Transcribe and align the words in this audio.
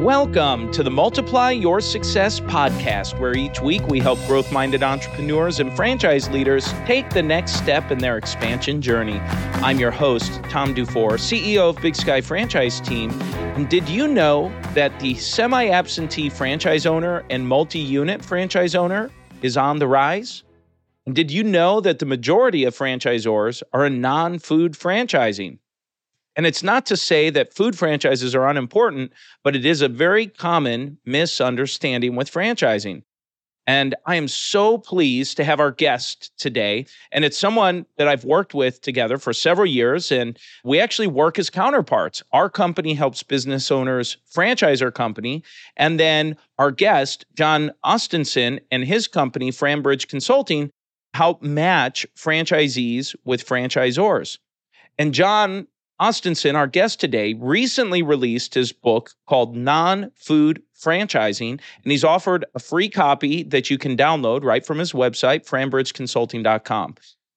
Welcome 0.00 0.70
to 0.72 0.82
the 0.82 0.90
Multiply 0.90 1.52
Your 1.52 1.80
Success 1.80 2.38
podcast, 2.38 3.18
where 3.18 3.34
each 3.34 3.62
week 3.62 3.88
we 3.88 3.98
help 3.98 4.18
growth 4.26 4.52
minded 4.52 4.82
entrepreneurs 4.82 5.58
and 5.58 5.74
franchise 5.74 6.28
leaders 6.28 6.70
take 6.84 7.08
the 7.08 7.22
next 7.22 7.54
step 7.54 7.90
in 7.90 7.96
their 7.96 8.18
expansion 8.18 8.82
journey. 8.82 9.18
I'm 9.62 9.78
your 9.78 9.90
host, 9.90 10.34
Tom 10.50 10.74
DuFore, 10.74 11.14
CEO 11.14 11.70
of 11.70 11.80
Big 11.80 11.96
Sky 11.96 12.20
Franchise 12.20 12.78
Team. 12.82 13.10
And 13.56 13.70
did 13.70 13.88
you 13.88 14.06
know 14.06 14.52
that 14.74 15.00
the 15.00 15.14
semi 15.14 15.70
absentee 15.70 16.28
franchise 16.28 16.84
owner 16.84 17.24
and 17.30 17.48
multi 17.48 17.78
unit 17.78 18.22
franchise 18.22 18.74
owner 18.74 19.10
is 19.40 19.56
on 19.56 19.78
the 19.78 19.88
rise? 19.88 20.44
And 21.06 21.16
did 21.16 21.30
you 21.30 21.42
know 21.42 21.80
that 21.80 22.00
the 22.00 22.06
majority 22.06 22.64
of 22.64 22.76
franchisors 22.76 23.62
are 23.72 23.86
in 23.86 24.02
non 24.02 24.40
food 24.40 24.74
franchising? 24.74 25.58
And 26.36 26.46
it's 26.46 26.62
not 26.62 26.86
to 26.86 26.96
say 26.96 27.30
that 27.30 27.54
food 27.54 27.76
franchises 27.76 28.34
are 28.34 28.46
unimportant, 28.46 29.12
but 29.42 29.56
it 29.56 29.64
is 29.64 29.80
a 29.80 29.88
very 29.88 30.26
common 30.26 30.98
misunderstanding 31.04 32.14
with 32.14 32.30
franchising. 32.30 33.02
And 33.66 33.96
I 34.06 34.14
am 34.14 34.28
so 34.28 34.78
pleased 34.78 35.36
to 35.38 35.44
have 35.44 35.58
our 35.58 35.72
guest 35.72 36.30
today. 36.38 36.86
And 37.10 37.24
it's 37.24 37.36
someone 37.36 37.84
that 37.96 38.06
I've 38.06 38.24
worked 38.24 38.54
with 38.54 38.80
together 38.80 39.18
for 39.18 39.32
several 39.32 39.66
years. 39.66 40.12
And 40.12 40.38
we 40.62 40.78
actually 40.78 41.08
work 41.08 41.36
as 41.38 41.50
counterparts. 41.50 42.22
Our 42.32 42.48
company 42.48 42.94
helps 42.94 43.24
business 43.24 43.72
owners 43.72 44.18
franchise 44.26 44.82
our 44.82 44.92
company. 44.92 45.42
And 45.76 45.98
then 45.98 46.36
our 46.58 46.70
guest, 46.70 47.24
John 47.34 47.72
Austenson, 47.84 48.60
and 48.70 48.84
his 48.84 49.08
company, 49.08 49.50
FranBridge 49.50 50.06
Consulting, 50.06 50.70
help 51.14 51.42
match 51.42 52.06
franchisees 52.16 53.16
with 53.24 53.44
franchisors. 53.44 54.38
And 54.96 55.12
John 55.12 55.66
Austenson, 56.00 56.54
our 56.54 56.66
guest 56.66 57.00
today, 57.00 57.34
recently 57.34 58.02
released 58.02 58.52
his 58.52 58.70
book 58.70 59.12
called 59.26 59.56
Non 59.56 60.10
Food 60.14 60.62
Franchising, 60.78 61.52
and 61.82 61.92
he's 61.92 62.04
offered 62.04 62.44
a 62.54 62.58
free 62.58 62.90
copy 62.90 63.42
that 63.44 63.70
you 63.70 63.78
can 63.78 63.96
download 63.96 64.44
right 64.44 64.66
from 64.66 64.78
his 64.78 64.92
website, 64.92 65.46
franbridgeconsulting.com. 65.48 66.96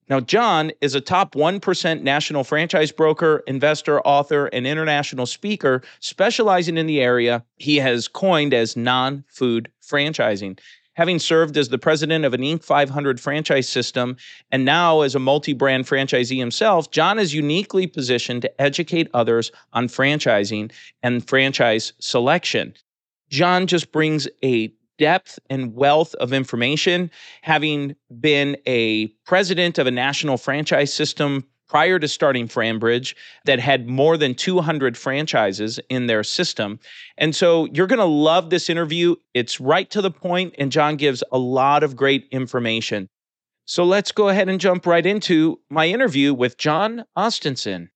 Now, 0.10 0.20
John 0.20 0.72
is 0.82 0.96
a 0.96 1.02
top 1.02 1.36
1% 1.36 2.02
national 2.02 2.44
franchise 2.44 2.92
broker, 2.92 3.44
investor, 3.48 4.02
author, 4.02 4.48
and 4.48 4.66
international 4.66 5.28
speaker 5.28 5.84
specializing 6.00 6.78
in 6.78 6.88
the 6.88 7.00
area 7.00 7.46
he 7.58 7.78
has 7.78 8.08
coined 8.08 8.54
as 8.54 8.76
non 8.76 9.24
food 9.30 9.72
franchising 9.82 10.60
having 11.00 11.18
served 11.18 11.56
as 11.56 11.70
the 11.70 11.78
president 11.78 12.26
of 12.26 12.34
an 12.34 12.42
Inc. 12.42 12.62
500 12.62 13.22
franchise 13.22 13.70
system 13.70 14.18
and 14.52 14.66
now 14.66 15.00
as 15.00 15.16
a 15.16 15.20
multi 15.20 15.54
brand 15.54 15.86
franchisee 15.86 16.38
himself, 16.38 16.92
John 16.92 17.18
is 17.18 17.34
uniquely 17.34 17.88
positioned 17.88 18.42
to 18.42 18.62
educate 18.62 19.10
others 19.14 19.50
on 19.72 19.88
franchising 19.88 20.74
and 21.02 21.26
franchise 21.26 21.94
selection. 22.00 22.74
John 23.30 23.66
just 23.66 23.94
brings 23.94 24.28
a 24.44 24.74
depth 24.98 25.40
and 25.50 25.74
wealth 25.74 26.16
of 26.16 26.34
information, 26.34 27.10
having 27.44 27.96
been 28.20 28.58
a 28.68 29.08
president 29.26 29.78
of 29.78 29.88
a 29.88 29.92
national 29.92 30.36
franchise 30.36 30.94
system 30.94 31.46
prior 31.70 32.00
to 32.00 32.08
starting 32.08 32.48
FranBridge 32.48 33.16
that 33.46 33.60
had 33.60 33.88
more 33.88 34.18
than 34.18 34.36
200 34.36 34.98
franchises 34.98 35.80
in 35.90 36.08
their 36.08 36.24
system. 36.24 36.80
And 37.18 37.36
so 37.36 37.66
you're 37.72 37.88
going 37.88 38.00
to 38.00 38.06
love 38.06 38.50
this 38.50 38.70
interview. 38.70 39.16
It's 39.34 39.62
right 39.62 39.90
to 39.92 40.02
the 40.02 40.12
point, 40.12 40.56
and 40.58 40.72
John 40.72 40.98
gives 40.98 41.24
a 41.32 41.38
lot 41.38 41.84
of 41.84 41.96
great 41.96 42.28
information. 42.32 43.08
So 43.66 43.84
let's 43.84 44.12
go 44.12 44.30
ahead 44.30 44.50
and 44.50 44.60
jump 44.60 44.88
right 44.88 45.06
into 45.06 45.60
my 45.70 45.88
interview 45.88 46.34
with 46.34 46.58
John 46.58 47.06
Austenson. 47.16 47.90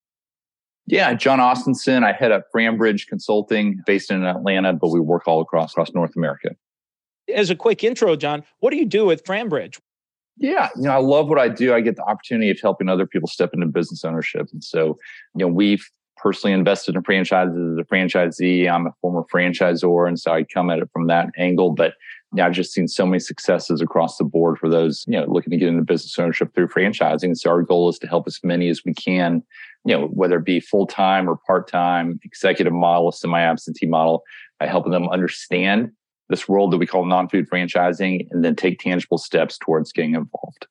Yeah, 0.86 1.14
John 1.14 1.40
Austenson. 1.40 2.04
I 2.04 2.12
head 2.12 2.32
up 2.32 2.46
FranBridge 2.54 3.08
Consulting 3.08 3.82
based 3.86 4.12
in 4.12 4.24
Atlanta, 4.24 4.74
but 4.74 4.90
we 4.90 5.00
work 5.00 5.28
all 5.28 5.42
across, 5.42 5.72
across 5.72 5.94
North 5.94 6.16
America. 6.16 6.50
As 7.34 7.50
a 7.50 7.56
quick 7.56 7.84
intro, 7.84 8.16
John, 8.16 8.44
what 8.60 8.72
do 8.72 8.78
you 8.78 8.86
do 8.86 9.06
with 9.06 9.24
FranBridge? 9.24 9.80
Yeah, 10.38 10.70
you 10.76 10.84
know, 10.84 10.92
I 10.92 10.98
love 10.98 11.30
what 11.30 11.40
I 11.40 11.48
do. 11.48 11.74
I 11.74 11.82
get 11.82 11.96
the 11.96 12.04
opportunity 12.04 12.50
of 12.50 12.60
helping 12.60 12.90
other 12.90 13.06
people 13.06 13.28
step 13.28 13.52
into 13.54 13.68
business 13.68 14.04
ownership. 14.04 14.50
And 14.52 14.64
so, 14.64 14.98
you 15.36 15.46
know, 15.46 15.48
we've 15.48 15.88
personally 16.18 16.54
invested 16.54 16.96
in 16.96 17.04
franchises 17.04 17.56
as 17.56 17.78
a 17.78 17.84
franchisee. 17.84 18.70
I'm 18.70 18.88
a 18.88 18.94
former 19.02 19.24
franchisor, 19.32 20.08
and 20.08 20.20
so 20.20 20.34
I 20.34 20.44
come 20.44 20.70
at 20.70 20.80
it 20.80 20.90
from 20.92 21.08
that 21.08 21.30
angle. 21.38 21.72
But 21.72 21.94
yeah, 22.34 22.48
I've 22.48 22.54
just 22.54 22.74
seen 22.74 22.88
so 22.88 23.06
many 23.06 23.20
successes 23.20 23.80
across 23.82 24.18
the 24.18 24.24
board 24.24 24.58
for 24.58 24.70
those, 24.70 25.06
you 25.08 25.20
know, 25.20 25.26
looking 25.28 25.52
to 25.52 25.58
get 25.58 25.68
into 25.68 25.84
business 25.84 26.18
ownership 26.18 26.54
through 26.56 26.70
franchising. 26.70 27.38
So 27.38 27.52
our 27.52 27.62
goal 27.62 27.90
is 27.90 28.00
to 28.00 28.08
help 28.08 28.26
as 28.26 28.40
many 28.44 28.70
as 28.70 28.84
we 28.84 28.94
can, 28.94 29.44
you 29.86 29.96
know, 29.96 30.08
whether 30.08 30.38
it 30.38 30.46
be 30.46 30.60
full 30.60 30.88
time 30.88 31.30
or 31.30 31.38
part 31.46 31.68
time, 31.68 32.20
executive 32.24 32.74
model, 32.74 33.12
semi 33.12 33.40
absentee 33.40 33.86
model, 33.86 34.24
by 34.60 34.66
helping 34.66 34.92
them 34.92 35.10
understand 35.10 35.92
this 36.30 36.48
world 36.48 36.72
that 36.72 36.78
we 36.78 36.88
call 36.88 37.06
non-food 37.06 37.50
franchising 37.50 38.28
and 38.32 38.44
then 38.44 38.56
take 38.56 38.80
tangible 38.80 39.18
steps 39.18 39.58
towards 39.58 39.92
getting 39.92 40.16
involved. 40.16 40.68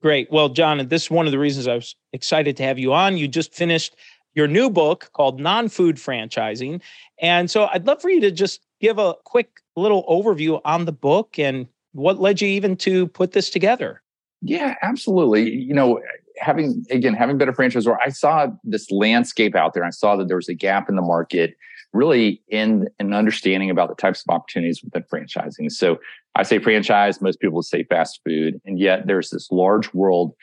Great. 0.00 0.30
Well, 0.30 0.48
John, 0.48 0.86
this 0.88 1.04
is 1.04 1.10
one 1.10 1.26
of 1.26 1.32
the 1.32 1.38
reasons 1.38 1.66
I 1.66 1.74
was 1.74 1.96
excited 2.12 2.56
to 2.58 2.62
have 2.62 2.78
you 2.78 2.92
on. 2.92 3.16
You 3.16 3.26
just 3.26 3.54
finished 3.54 3.96
your 4.34 4.46
new 4.46 4.70
book 4.70 5.10
called 5.12 5.40
Non-Food 5.40 5.96
Franchising. 5.96 6.80
And 7.20 7.50
so 7.50 7.66
I'd 7.72 7.86
love 7.86 8.00
for 8.00 8.08
you 8.08 8.20
to 8.20 8.30
just 8.30 8.60
give 8.80 8.98
a 8.98 9.14
quick 9.24 9.60
little 9.76 10.04
overview 10.04 10.60
on 10.64 10.84
the 10.84 10.92
book 10.92 11.38
and 11.38 11.66
what 11.92 12.20
led 12.20 12.40
you 12.40 12.48
even 12.48 12.76
to 12.76 13.08
put 13.08 13.32
this 13.32 13.50
together. 13.50 14.00
Yeah, 14.40 14.76
absolutely. 14.82 15.50
You 15.50 15.74
know, 15.74 16.00
having 16.40 16.84
again 16.90 17.14
having 17.14 17.38
been 17.38 17.48
a 17.48 17.52
franchisor, 17.52 17.96
I 18.04 18.10
saw 18.10 18.48
this 18.64 18.90
landscape 18.90 19.54
out 19.54 19.74
there. 19.74 19.84
I 19.84 19.90
saw 19.90 20.16
that 20.16 20.28
there 20.28 20.36
was 20.36 20.48
a 20.48 20.54
gap 20.54 20.88
in 20.88 20.96
the 20.96 21.02
market 21.02 21.54
really 21.92 22.42
in 22.48 22.88
an 22.98 23.14
understanding 23.14 23.70
about 23.70 23.88
the 23.88 23.94
types 23.94 24.22
of 24.26 24.34
opportunities 24.34 24.82
within 24.82 25.02
franchising. 25.04 25.70
So 25.70 25.98
I 26.34 26.42
say 26.42 26.58
franchise, 26.58 27.20
most 27.20 27.40
people 27.40 27.62
say 27.62 27.84
fast 27.84 28.20
food. 28.26 28.60
And 28.64 28.78
yet 28.78 29.06
there's 29.06 29.30
this 29.30 29.50
large 29.50 29.92
world 29.94 30.34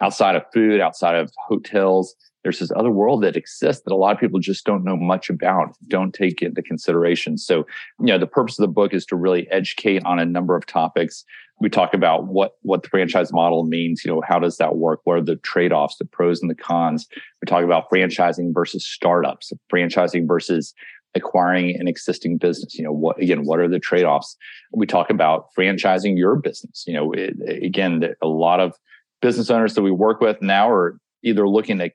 outside 0.00 0.36
of 0.36 0.44
food, 0.52 0.80
outside 0.80 1.16
of 1.16 1.30
hotels. 1.48 2.14
There's 2.46 2.60
this 2.60 2.70
other 2.76 2.92
world 2.92 3.24
that 3.24 3.36
exists 3.36 3.82
that 3.82 3.92
a 3.92 3.96
lot 3.96 4.14
of 4.14 4.20
people 4.20 4.38
just 4.38 4.64
don't 4.64 4.84
know 4.84 4.96
much 4.96 5.28
about, 5.28 5.74
don't 5.88 6.14
take 6.14 6.42
into 6.42 6.62
consideration. 6.62 7.38
So, 7.38 7.66
you 7.98 8.06
know, 8.06 8.18
the 8.18 8.28
purpose 8.28 8.56
of 8.56 8.62
the 8.62 8.72
book 8.72 8.94
is 8.94 9.04
to 9.06 9.16
really 9.16 9.50
educate 9.50 10.04
on 10.04 10.20
a 10.20 10.24
number 10.24 10.54
of 10.54 10.64
topics. 10.64 11.24
We 11.60 11.68
talk 11.68 11.92
about 11.92 12.28
what 12.28 12.52
what 12.62 12.84
the 12.84 12.88
franchise 12.88 13.32
model 13.32 13.64
means 13.64 14.04
you 14.04 14.12
know 14.12 14.22
how 14.24 14.38
does 14.38 14.58
that 14.58 14.76
work? 14.76 15.00
What 15.02 15.14
are 15.14 15.22
the 15.22 15.34
trade-offs 15.34 15.96
the 15.96 16.04
pros 16.04 16.40
and 16.40 16.48
the 16.48 16.54
cons? 16.54 17.08
We 17.42 17.46
talk 17.46 17.64
about 17.64 17.90
franchising 17.90 18.54
versus 18.54 18.86
startups 18.86 19.52
franchising 19.72 20.28
versus 20.28 20.72
acquiring 21.16 21.74
an 21.80 21.88
existing 21.88 22.38
business 22.38 22.76
you 22.76 22.84
know 22.84 22.92
what 22.92 23.20
again 23.20 23.44
what 23.44 23.58
are 23.58 23.68
the 23.68 23.80
trade-offs? 23.80 24.36
We 24.72 24.86
talk 24.86 25.10
about 25.10 25.48
franchising 25.58 26.16
your 26.16 26.36
business 26.36 26.84
you 26.86 26.94
know 26.94 27.10
it, 27.10 27.34
again 27.64 28.14
a 28.22 28.28
lot 28.28 28.60
of 28.60 28.74
business 29.20 29.50
owners 29.50 29.74
that 29.74 29.82
we 29.82 29.90
work 29.90 30.20
with 30.20 30.40
now 30.40 30.70
are 30.70 31.00
either 31.24 31.48
looking 31.48 31.78
to 31.78 31.90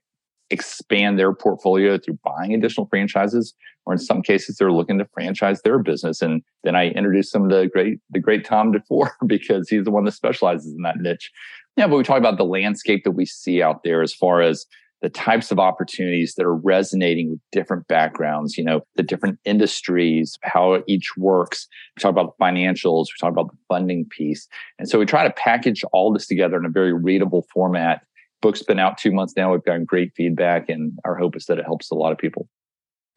expand 0.51 1.17
their 1.17 1.33
portfolio 1.33 1.97
through 1.97 2.19
buying 2.23 2.53
additional 2.53 2.87
franchises, 2.87 3.53
or 3.85 3.93
in 3.93 3.99
some 3.99 4.21
cases 4.21 4.57
they're 4.57 4.71
looking 4.71 4.97
to 4.99 5.07
franchise 5.13 5.61
their 5.61 5.79
business. 5.79 6.21
And 6.21 6.43
then 6.63 6.75
I 6.75 6.89
introduce 6.89 7.31
them 7.31 7.49
to 7.49 7.55
the 7.55 7.67
great 7.67 7.99
the 8.09 8.19
great 8.19 8.45
Tom 8.45 8.73
DuFore 8.73 9.11
because 9.25 9.69
he's 9.69 9.85
the 9.85 9.91
one 9.91 10.05
that 10.05 10.13
specializes 10.13 10.73
in 10.73 10.81
that 10.83 10.97
niche. 10.97 11.31
Yeah, 11.77 11.87
but 11.87 11.97
we 11.97 12.03
talk 12.03 12.17
about 12.17 12.37
the 12.37 12.45
landscape 12.45 13.03
that 13.05 13.11
we 13.11 13.25
see 13.25 13.61
out 13.61 13.83
there 13.83 14.01
as 14.01 14.13
far 14.13 14.41
as 14.41 14.65
the 15.01 15.09
types 15.09 15.51
of 15.51 15.59
opportunities 15.59 16.35
that 16.35 16.45
are 16.45 16.55
resonating 16.55 17.31
with 17.31 17.39
different 17.51 17.87
backgrounds, 17.87 18.57
you 18.57 18.63
know, 18.63 18.81
the 18.95 19.03
different 19.03 19.39
industries, 19.45 20.37
how 20.43 20.83
each 20.87 21.17
works. 21.17 21.67
We 21.95 22.01
talk 22.01 22.11
about 22.11 22.37
the 22.37 22.43
financials, 22.43 23.05
we 23.07 23.19
talk 23.19 23.31
about 23.31 23.51
the 23.51 23.57
funding 23.67 24.05
piece. 24.05 24.47
And 24.77 24.87
so 24.87 24.99
we 24.99 25.05
try 25.05 25.23
to 25.23 25.33
package 25.33 25.83
all 25.91 26.13
this 26.13 26.27
together 26.27 26.57
in 26.57 26.65
a 26.65 26.69
very 26.69 26.93
readable 26.93 27.47
format 27.51 28.03
book's 28.41 28.63
been 28.63 28.79
out 28.79 28.97
two 28.97 29.11
months 29.11 29.33
now. 29.37 29.51
We've 29.51 29.63
gotten 29.63 29.85
great 29.85 30.13
feedback, 30.15 30.69
and 30.69 30.97
our 31.05 31.15
hope 31.15 31.35
is 31.35 31.45
that 31.45 31.59
it 31.59 31.65
helps 31.65 31.91
a 31.91 31.95
lot 31.95 32.11
of 32.11 32.17
people. 32.17 32.47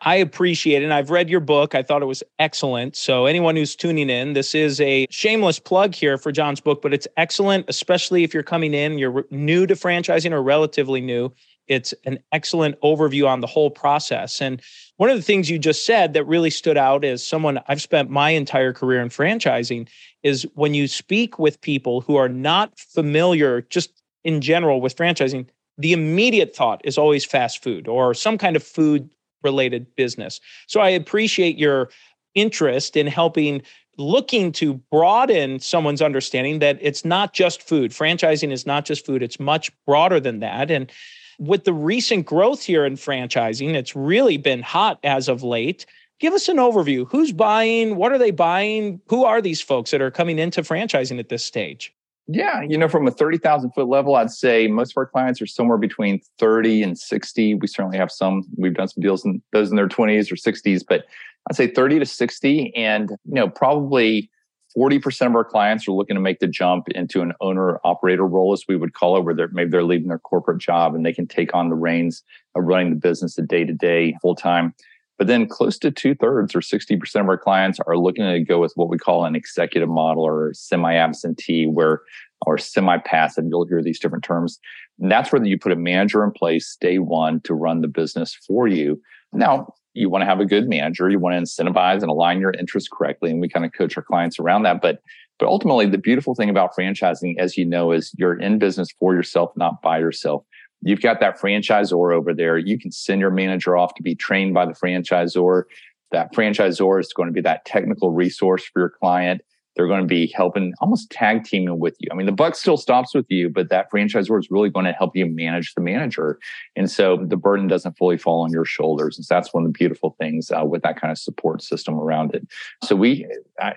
I 0.00 0.16
appreciate 0.16 0.82
it. 0.82 0.84
And 0.84 0.92
I've 0.92 1.10
read 1.10 1.30
your 1.30 1.40
book. 1.40 1.74
I 1.74 1.82
thought 1.82 2.02
it 2.02 2.06
was 2.06 2.22
excellent. 2.38 2.94
So, 2.94 3.24
anyone 3.24 3.56
who's 3.56 3.74
tuning 3.74 4.10
in, 4.10 4.34
this 4.34 4.54
is 4.54 4.80
a 4.80 5.06
shameless 5.10 5.58
plug 5.58 5.94
here 5.94 6.18
for 6.18 6.30
John's 6.30 6.60
book, 6.60 6.82
but 6.82 6.92
it's 6.92 7.08
excellent, 7.16 7.64
especially 7.68 8.22
if 8.22 8.34
you're 8.34 8.42
coming 8.42 8.74
in, 8.74 8.98
you're 8.98 9.24
new 9.30 9.66
to 9.66 9.74
franchising 9.74 10.32
or 10.32 10.42
relatively 10.42 11.00
new. 11.00 11.32
It's 11.66 11.94
an 12.04 12.18
excellent 12.32 12.78
overview 12.82 13.26
on 13.26 13.40
the 13.40 13.46
whole 13.46 13.70
process. 13.70 14.42
And 14.42 14.60
one 14.98 15.08
of 15.08 15.16
the 15.16 15.22
things 15.22 15.48
you 15.48 15.58
just 15.58 15.86
said 15.86 16.12
that 16.12 16.24
really 16.24 16.50
stood 16.50 16.76
out 16.76 17.04
as 17.04 17.26
someone 17.26 17.58
I've 17.68 17.80
spent 17.80 18.10
my 18.10 18.30
entire 18.30 18.74
career 18.74 19.00
in 19.00 19.08
franchising 19.08 19.88
is 20.22 20.46
when 20.54 20.74
you 20.74 20.86
speak 20.86 21.38
with 21.38 21.60
people 21.62 22.02
who 22.02 22.16
are 22.16 22.28
not 22.28 22.78
familiar 22.78 23.62
just 23.62 24.03
in 24.24 24.40
general 24.40 24.80
with 24.80 24.96
franchising, 24.96 25.46
the 25.78 25.92
immediate 25.92 26.54
thought 26.54 26.80
is 26.84 26.98
always 26.98 27.24
fast 27.24 27.62
food 27.62 27.88
or 27.88 28.14
some 28.14 28.38
kind 28.38 28.56
of 28.56 28.62
food 28.62 29.10
related 29.42 29.86
business. 29.96 30.40
So 30.66 30.80
I 30.80 30.88
appreciate 30.90 31.58
your 31.58 31.90
interest 32.34 32.96
in 32.96 33.06
helping 33.06 33.62
looking 33.96 34.50
to 34.50 34.74
broaden 34.90 35.60
someone's 35.60 36.02
understanding 36.02 36.58
that 36.58 36.78
it's 36.80 37.04
not 37.04 37.32
just 37.32 37.62
food. 37.62 37.92
Franchising 37.92 38.50
is 38.50 38.66
not 38.66 38.84
just 38.84 39.06
food, 39.06 39.22
it's 39.22 39.38
much 39.38 39.70
broader 39.86 40.18
than 40.18 40.40
that. 40.40 40.70
And 40.70 40.90
with 41.38 41.64
the 41.64 41.72
recent 41.72 42.26
growth 42.26 42.62
here 42.62 42.84
in 42.84 42.94
franchising, 42.94 43.74
it's 43.74 43.94
really 43.94 44.36
been 44.36 44.62
hot 44.62 44.98
as 45.04 45.28
of 45.28 45.42
late. 45.42 45.86
Give 46.20 46.32
us 46.32 46.48
an 46.48 46.56
overview. 46.56 47.06
Who's 47.08 47.32
buying? 47.32 47.96
What 47.96 48.12
are 48.12 48.18
they 48.18 48.30
buying? 48.30 49.00
Who 49.08 49.24
are 49.24 49.42
these 49.42 49.60
folks 49.60 49.90
that 49.90 50.00
are 50.00 50.10
coming 50.10 50.38
into 50.38 50.62
franchising 50.62 51.18
at 51.18 51.28
this 51.28 51.44
stage? 51.44 51.92
Yeah, 52.26 52.62
you 52.62 52.78
know, 52.78 52.88
from 52.88 53.06
a 53.06 53.10
30,000 53.10 53.72
foot 53.72 53.86
level, 53.86 54.16
I'd 54.16 54.30
say 54.30 54.66
most 54.66 54.92
of 54.92 54.96
our 54.96 55.06
clients 55.06 55.42
are 55.42 55.46
somewhere 55.46 55.76
between 55.76 56.20
30 56.38 56.82
and 56.82 56.98
60. 56.98 57.54
We 57.56 57.66
certainly 57.66 57.98
have 57.98 58.10
some, 58.10 58.44
we've 58.56 58.74
done 58.74 58.88
some 58.88 59.02
deals 59.02 59.26
in 59.26 59.42
those 59.52 59.70
in 59.70 59.76
their 59.76 59.88
20s 59.88 60.32
or 60.32 60.36
60s, 60.36 60.82
but 60.88 61.04
I'd 61.50 61.56
say 61.56 61.66
30 61.66 61.98
to 61.98 62.06
60. 62.06 62.74
And, 62.74 63.10
you 63.10 63.34
know, 63.34 63.50
probably 63.50 64.30
40% 64.76 65.26
of 65.26 65.36
our 65.36 65.44
clients 65.44 65.86
are 65.86 65.92
looking 65.92 66.16
to 66.16 66.20
make 66.20 66.38
the 66.38 66.46
jump 66.46 66.88
into 66.88 67.20
an 67.20 67.34
owner 67.42 67.78
operator 67.84 68.26
role, 68.26 68.54
as 68.54 68.64
we 68.66 68.76
would 68.76 68.94
call 68.94 69.18
it, 69.18 69.24
where 69.24 69.34
they're, 69.34 69.48
maybe 69.52 69.70
they're 69.70 69.84
leaving 69.84 70.08
their 70.08 70.18
corporate 70.18 70.58
job 70.58 70.94
and 70.94 71.04
they 71.04 71.12
can 71.12 71.26
take 71.26 71.54
on 71.54 71.68
the 71.68 71.76
reins 71.76 72.22
of 72.54 72.64
running 72.64 72.88
the 72.88 72.96
business 72.96 73.34
the 73.34 73.42
day 73.42 73.64
to 73.64 73.74
day 73.74 74.16
full 74.22 74.34
time. 74.34 74.74
But 75.18 75.28
then 75.28 75.46
close 75.46 75.78
to 75.78 75.90
two 75.90 76.14
thirds 76.14 76.54
or 76.54 76.60
60% 76.60 77.20
of 77.20 77.28
our 77.28 77.38
clients 77.38 77.78
are 77.86 77.96
looking 77.96 78.24
to 78.24 78.40
go 78.40 78.60
with 78.60 78.72
what 78.74 78.88
we 78.88 78.98
call 78.98 79.24
an 79.24 79.36
executive 79.36 79.88
model 79.88 80.24
or 80.24 80.52
semi 80.54 80.94
absentee, 80.94 81.66
where 81.66 82.00
or 82.46 82.58
semi 82.58 82.98
passive. 82.98 83.44
You'll 83.48 83.66
hear 83.66 83.82
these 83.82 84.00
different 84.00 84.24
terms. 84.24 84.58
And 85.00 85.10
that's 85.10 85.32
where 85.32 85.44
you 85.44 85.58
put 85.58 85.72
a 85.72 85.76
manager 85.76 86.24
in 86.24 86.32
place 86.32 86.76
day 86.80 86.98
one 86.98 87.40
to 87.42 87.54
run 87.54 87.80
the 87.80 87.88
business 87.88 88.34
for 88.46 88.66
you. 88.66 89.00
Now, 89.32 89.74
you 89.94 90.10
want 90.10 90.22
to 90.22 90.26
have 90.26 90.40
a 90.40 90.44
good 90.44 90.68
manager. 90.68 91.08
You 91.08 91.20
want 91.20 91.34
to 91.34 91.42
incentivize 91.42 92.02
and 92.02 92.10
align 92.10 92.40
your 92.40 92.52
interests 92.52 92.88
correctly. 92.92 93.30
And 93.30 93.40
we 93.40 93.48
kind 93.48 93.64
of 93.64 93.72
coach 93.72 93.96
our 93.96 94.02
clients 94.02 94.38
around 94.38 94.64
that. 94.64 94.82
But 94.82 95.00
but 95.38 95.48
ultimately, 95.48 95.86
the 95.86 95.98
beautiful 95.98 96.34
thing 96.34 96.48
about 96.48 96.76
franchising, 96.76 97.38
as 97.38 97.56
you 97.56 97.64
know, 97.64 97.90
is 97.90 98.12
you're 98.16 98.38
in 98.38 98.58
business 98.58 98.88
for 98.98 99.14
yourself, 99.14 99.50
not 99.56 99.82
by 99.82 99.98
yourself. 99.98 100.44
You've 100.84 101.00
got 101.00 101.20
that 101.20 101.40
franchisor 101.40 102.14
over 102.14 102.34
there. 102.34 102.58
You 102.58 102.78
can 102.78 102.92
send 102.92 103.20
your 103.20 103.30
manager 103.30 103.76
off 103.76 103.94
to 103.94 104.02
be 104.02 104.14
trained 104.14 104.54
by 104.54 104.66
the 104.66 104.72
franchisor. 104.72 105.64
That 106.12 106.32
franchisor 106.32 107.00
is 107.00 107.12
going 107.12 107.28
to 107.28 107.32
be 107.32 107.40
that 107.40 107.64
technical 107.64 108.10
resource 108.10 108.64
for 108.64 108.80
your 108.80 108.90
client. 108.90 109.40
They're 109.74 109.88
going 109.88 110.02
to 110.02 110.06
be 110.06 110.28
helping 110.28 110.72
almost 110.80 111.10
tag 111.10 111.42
teaming 111.44 111.80
with 111.80 111.96
you. 111.98 112.08
I 112.12 112.14
mean, 112.14 112.26
the 112.26 112.32
buck 112.32 112.54
still 112.54 112.76
stops 112.76 113.12
with 113.12 113.26
you, 113.28 113.48
but 113.48 113.70
that 113.70 113.90
franchisor 113.90 114.38
is 114.38 114.48
really 114.50 114.70
going 114.70 114.84
to 114.84 114.92
help 114.92 115.16
you 115.16 115.26
manage 115.26 115.74
the 115.74 115.80
manager. 115.80 116.38
And 116.76 116.88
so 116.88 117.16
the 117.16 117.36
burden 117.36 117.66
doesn't 117.66 117.98
fully 117.98 118.16
fall 118.16 118.42
on 118.42 118.52
your 118.52 118.64
shoulders. 118.64 119.16
And 119.16 119.24
so 119.24 119.34
that's 119.34 119.52
one 119.52 119.64
of 119.64 119.72
the 119.72 119.76
beautiful 119.76 120.14
things 120.20 120.52
uh, 120.52 120.64
with 120.64 120.82
that 120.82 121.00
kind 121.00 121.10
of 121.10 121.18
support 121.18 121.60
system 121.60 121.98
around 121.98 122.34
it. 122.36 122.46
So 122.84 122.94
we, 122.94 123.26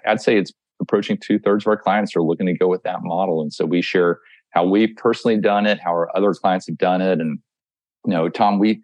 I'd 0.05 0.21
say 0.21 0.37
it's 0.37 0.53
approaching 0.79 1.17
two 1.17 1.39
thirds 1.39 1.63
of 1.63 1.69
our 1.69 1.77
clients 1.77 2.15
are 2.15 2.21
looking 2.21 2.45
to 2.45 2.53
go 2.53 2.67
with 2.67 2.83
that 2.83 3.01
model. 3.01 3.41
And 3.41 3.51
so 3.51 3.65
we 3.65 3.81
share 3.81 4.19
how 4.51 4.65
we've 4.65 4.95
personally 4.95 5.37
done 5.37 5.65
it, 5.65 5.79
how 5.79 5.91
our 5.91 6.15
other 6.15 6.33
clients 6.33 6.67
have 6.67 6.77
done 6.77 7.01
it. 7.01 7.19
And, 7.19 7.39
you 8.05 8.13
know, 8.13 8.29
Tom, 8.29 8.59
we, 8.59 8.81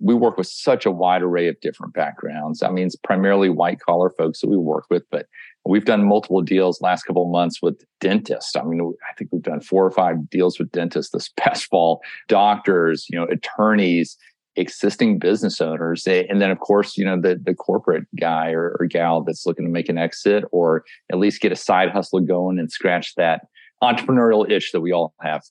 we 0.00 0.14
work 0.14 0.36
with 0.36 0.46
such 0.46 0.84
a 0.84 0.90
wide 0.90 1.22
array 1.22 1.48
of 1.48 1.60
different 1.60 1.94
backgrounds. 1.94 2.62
I 2.62 2.70
mean, 2.70 2.86
it's 2.86 2.96
primarily 2.96 3.48
white 3.48 3.80
collar 3.80 4.10
folks 4.10 4.40
that 4.40 4.48
we 4.48 4.56
work 4.56 4.84
with, 4.90 5.04
but 5.10 5.26
we've 5.64 5.84
done 5.84 6.04
multiple 6.04 6.42
deals 6.42 6.80
last 6.80 7.04
couple 7.04 7.24
of 7.24 7.30
months 7.30 7.62
with 7.62 7.82
dentists. 8.00 8.56
I 8.56 8.64
mean, 8.64 8.80
I 9.08 9.14
think 9.14 9.30
we've 9.32 9.42
done 9.42 9.60
four 9.60 9.86
or 9.86 9.90
five 9.90 10.28
deals 10.28 10.58
with 10.58 10.70
dentists 10.72 11.12
this 11.12 11.30
past 11.36 11.66
fall, 11.66 12.00
doctors, 12.28 13.06
you 13.08 13.18
know, 13.18 13.26
attorneys, 13.26 14.16
existing 14.56 15.18
business 15.18 15.60
owners, 15.60 16.06
and 16.06 16.40
then 16.40 16.50
of 16.50 16.60
course, 16.60 16.96
you 16.96 17.04
know, 17.04 17.20
the 17.20 17.40
the 17.42 17.54
corporate 17.54 18.04
guy 18.20 18.50
or, 18.52 18.76
or 18.78 18.86
gal 18.86 19.22
that's 19.22 19.46
looking 19.46 19.64
to 19.64 19.70
make 19.70 19.88
an 19.88 19.98
exit 19.98 20.44
or 20.52 20.84
at 21.10 21.18
least 21.18 21.40
get 21.40 21.50
a 21.50 21.56
side 21.56 21.90
hustle 21.90 22.20
going 22.20 22.58
and 22.58 22.70
scratch 22.70 23.14
that 23.16 23.46
entrepreneurial 23.84 24.48
itch 24.50 24.72
that 24.72 24.80
we 24.80 24.92
all 24.92 25.14
have. 25.20 25.42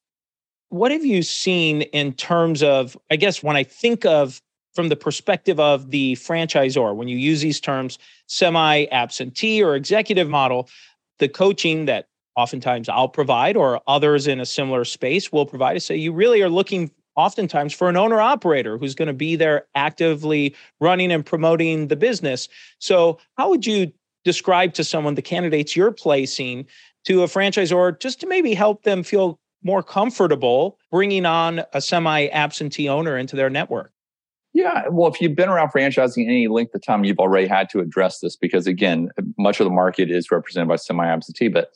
What 0.70 0.92
have 0.92 1.06
you 1.06 1.22
seen 1.22 1.84
in 1.84 2.14
terms 2.14 2.64
of, 2.64 2.98
I 3.12 3.16
guess, 3.16 3.44
when 3.44 3.56
I 3.56 3.64
think 3.64 4.06
of 4.06 4.42
from 4.74 4.90
the 4.90 4.96
perspective 4.96 5.60
of 5.60 5.92
the 5.92 6.14
franchisor, 6.16 6.96
when 6.96 7.08
you 7.08 7.18
use 7.18 7.42
these 7.42 7.60
terms, 7.60 8.00
semi 8.28 8.86
absentee 8.86 9.64
or 9.64 9.76
executive 9.76 10.30
model, 10.30 10.68
the 11.20 11.30
coaching 11.30 11.86
that 11.86 12.08
oftentimes 12.36 12.90
I'll 12.90 13.10
provide 13.10 13.56
or 13.56 13.82
others 13.88 14.26
in 14.26 14.40
a 14.40 14.46
similar 14.46 14.86
space 14.86 15.32
will 15.32 15.46
provide. 15.46 15.78
is 15.78 15.86
So 15.86 15.94
you 15.94 16.12
really 16.12 16.42
are 16.42 16.50
looking 16.50 16.90
oftentimes 17.16 17.74
for 17.74 17.90
an 17.90 17.98
owner 17.98 18.20
operator 18.20 18.78
who's 18.78 18.96
going 18.96 19.08
to 19.08 19.14
be 19.14 19.36
there 19.36 19.68
actively 19.76 20.56
running 20.80 21.12
and 21.12 21.26
promoting 21.26 21.88
the 21.88 21.96
business. 21.96 22.50
So, 22.80 23.20
how 23.38 23.50
would 23.50 23.66
you 23.66 23.92
describe 24.24 24.74
to 24.74 24.84
someone 24.84 25.16
the 25.16 25.22
candidates 25.22 25.76
you're 25.76 25.92
placing 25.92 26.66
to 27.06 27.24
a 27.24 27.28
franchisor 27.28 28.00
just 28.00 28.20
to 28.22 28.28
maybe 28.28 28.54
help 28.54 28.84
them 28.84 29.04
feel 29.04 29.40
more 29.64 29.84
comfortable 29.84 30.78
bringing 30.92 31.26
on 31.26 31.64
a 31.74 31.82
semi 31.82 32.28
absentee 32.28 32.90
owner 32.90 33.18
into 33.18 33.36
their 33.36 33.50
network? 33.50 33.92
Yeah, 34.54 34.88
well, 34.90 35.12
if 35.12 35.20
you've 35.20 35.36
been 35.36 35.50
around 35.50 35.70
franchising 35.70 36.26
any 36.26 36.48
length 36.48 36.76
of 36.76 36.84
time, 36.84 37.04
you've 37.04 37.20
already 37.20 37.48
had 37.48 37.70
to 37.70 37.80
address 37.80 38.20
this 38.20 38.36
because, 38.36 38.68
again, 38.68 39.10
much 39.38 39.60
of 39.60 39.66
the 39.66 39.72
market 39.72 40.12
is 40.12 40.30
represented 40.30 40.68
by 40.68 40.76
semi-absentee. 40.76 41.48
But 41.48 41.72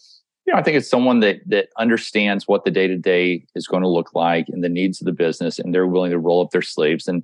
you 0.45 0.53
know, 0.53 0.59
I 0.59 0.63
think 0.63 0.77
it's 0.77 0.89
someone 0.89 1.19
that 1.21 1.41
that 1.47 1.69
understands 1.77 2.47
what 2.47 2.63
the 2.65 2.71
day 2.71 2.87
to 2.87 2.97
day 2.97 3.45
is 3.55 3.67
going 3.67 3.83
to 3.83 3.89
look 3.89 4.13
like 4.13 4.47
and 4.47 4.63
the 4.63 4.69
needs 4.69 5.01
of 5.01 5.05
the 5.05 5.11
business, 5.11 5.57
and 5.59 5.73
they're 5.73 5.87
willing 5.87 6.11
to 6.11 6.19
roll 6.19 6.41
up 6.41 6.51
their 6.51 6.61
sleeves 6.61 7.07
and 7.07 7.23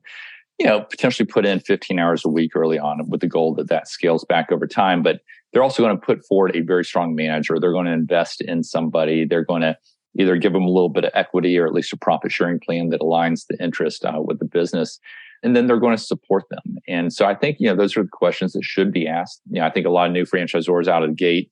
you 0.59 0.65
know 0.65 0.81
potentially 0.81 1.25
put 1.25 1.45
in 1.45 1.59
15 1.59 1.99
hours 1.99 2.25
a 2.25 2.29
week 2.29 2.55
early 2.55 2.79
on 2.79 3.07
with 3.07 3.21
the 3.21 3.27
goal 3.27 3.53
that 3.55 3.69
that 3.69 3.87
scales 3.87 4.25
back 4.25 4.51
over 4.51 4.67
time. 4.67 5.03
But 5.03 5.21
they're 5.53 5.63
also 5.63 5.83
going 5.83 5.95
to 5.95 6.05
put 6.05 6.25
forward 6.25 6.55
a 6.55 6.61
very 6.61 6.83
strong 6.83 7.15
manager. 7.15 7.59
They're 7.59 7.71
going 7.71 7.85
to 7.85 7.91
invest 7.93 8.41
in 8.41 8.63
somebody. 8.63 9.25
They're 9.25 9.45
going 9.45 9.61
to 9.61 9.77
either 10.19 10.35
give 10.37 10.53
them 10.53 10.63
a 10.63 10.69
little 10.69 10.89
bit 10.89 11.05
of 11.05 11.11
equity 11.13 11.57
or 11.57 11.65
at 11.65 11.73
least 11.73 11.93
a 11.93 11.97
profit 11.97 12.31
sharing 12.31 12.59
plan 12.59 12.89
that 12.89 13.01
aligns 13.01 13.45
the 13.47 13.63
interest 13.63 14.05
uh, 14.05 14.21
with 14.21 14.39
the 14.39 14.45
business. 14.45 14.99
And 15.41 15.55
then 15.55 15.67
they're 15.67 15.79
going 15.79 15.95
to 15.95 16.01
support 16.01 16.43
them. 16.49 16.77
And 16.87 17.11
so 17.11 17.25
I 17.25 17.35
think, 17.35 17.57
you 17.59 17.67
know, 17.67 17.75
those 17.75 17.97
are 17.97 18.03
the 18.03 18.09
questions 18.09 18.53
that 18.53 18.63
should 18.63 18.91
be 18.91 19.07
asked. 19.07 19.41
You 19.49 19.59
know, 19.59 19.65
I 19.67 19.69
think 19.69 19.85
a 19.85 19.89
lot 19.89 20.07
of 20.07 20.13
new 20.13 20.23
franchisors 20.23 20.87
out 20.87 21.03
of 21.03 21.09
the 21.09 21.15
gate, 21.15 21.51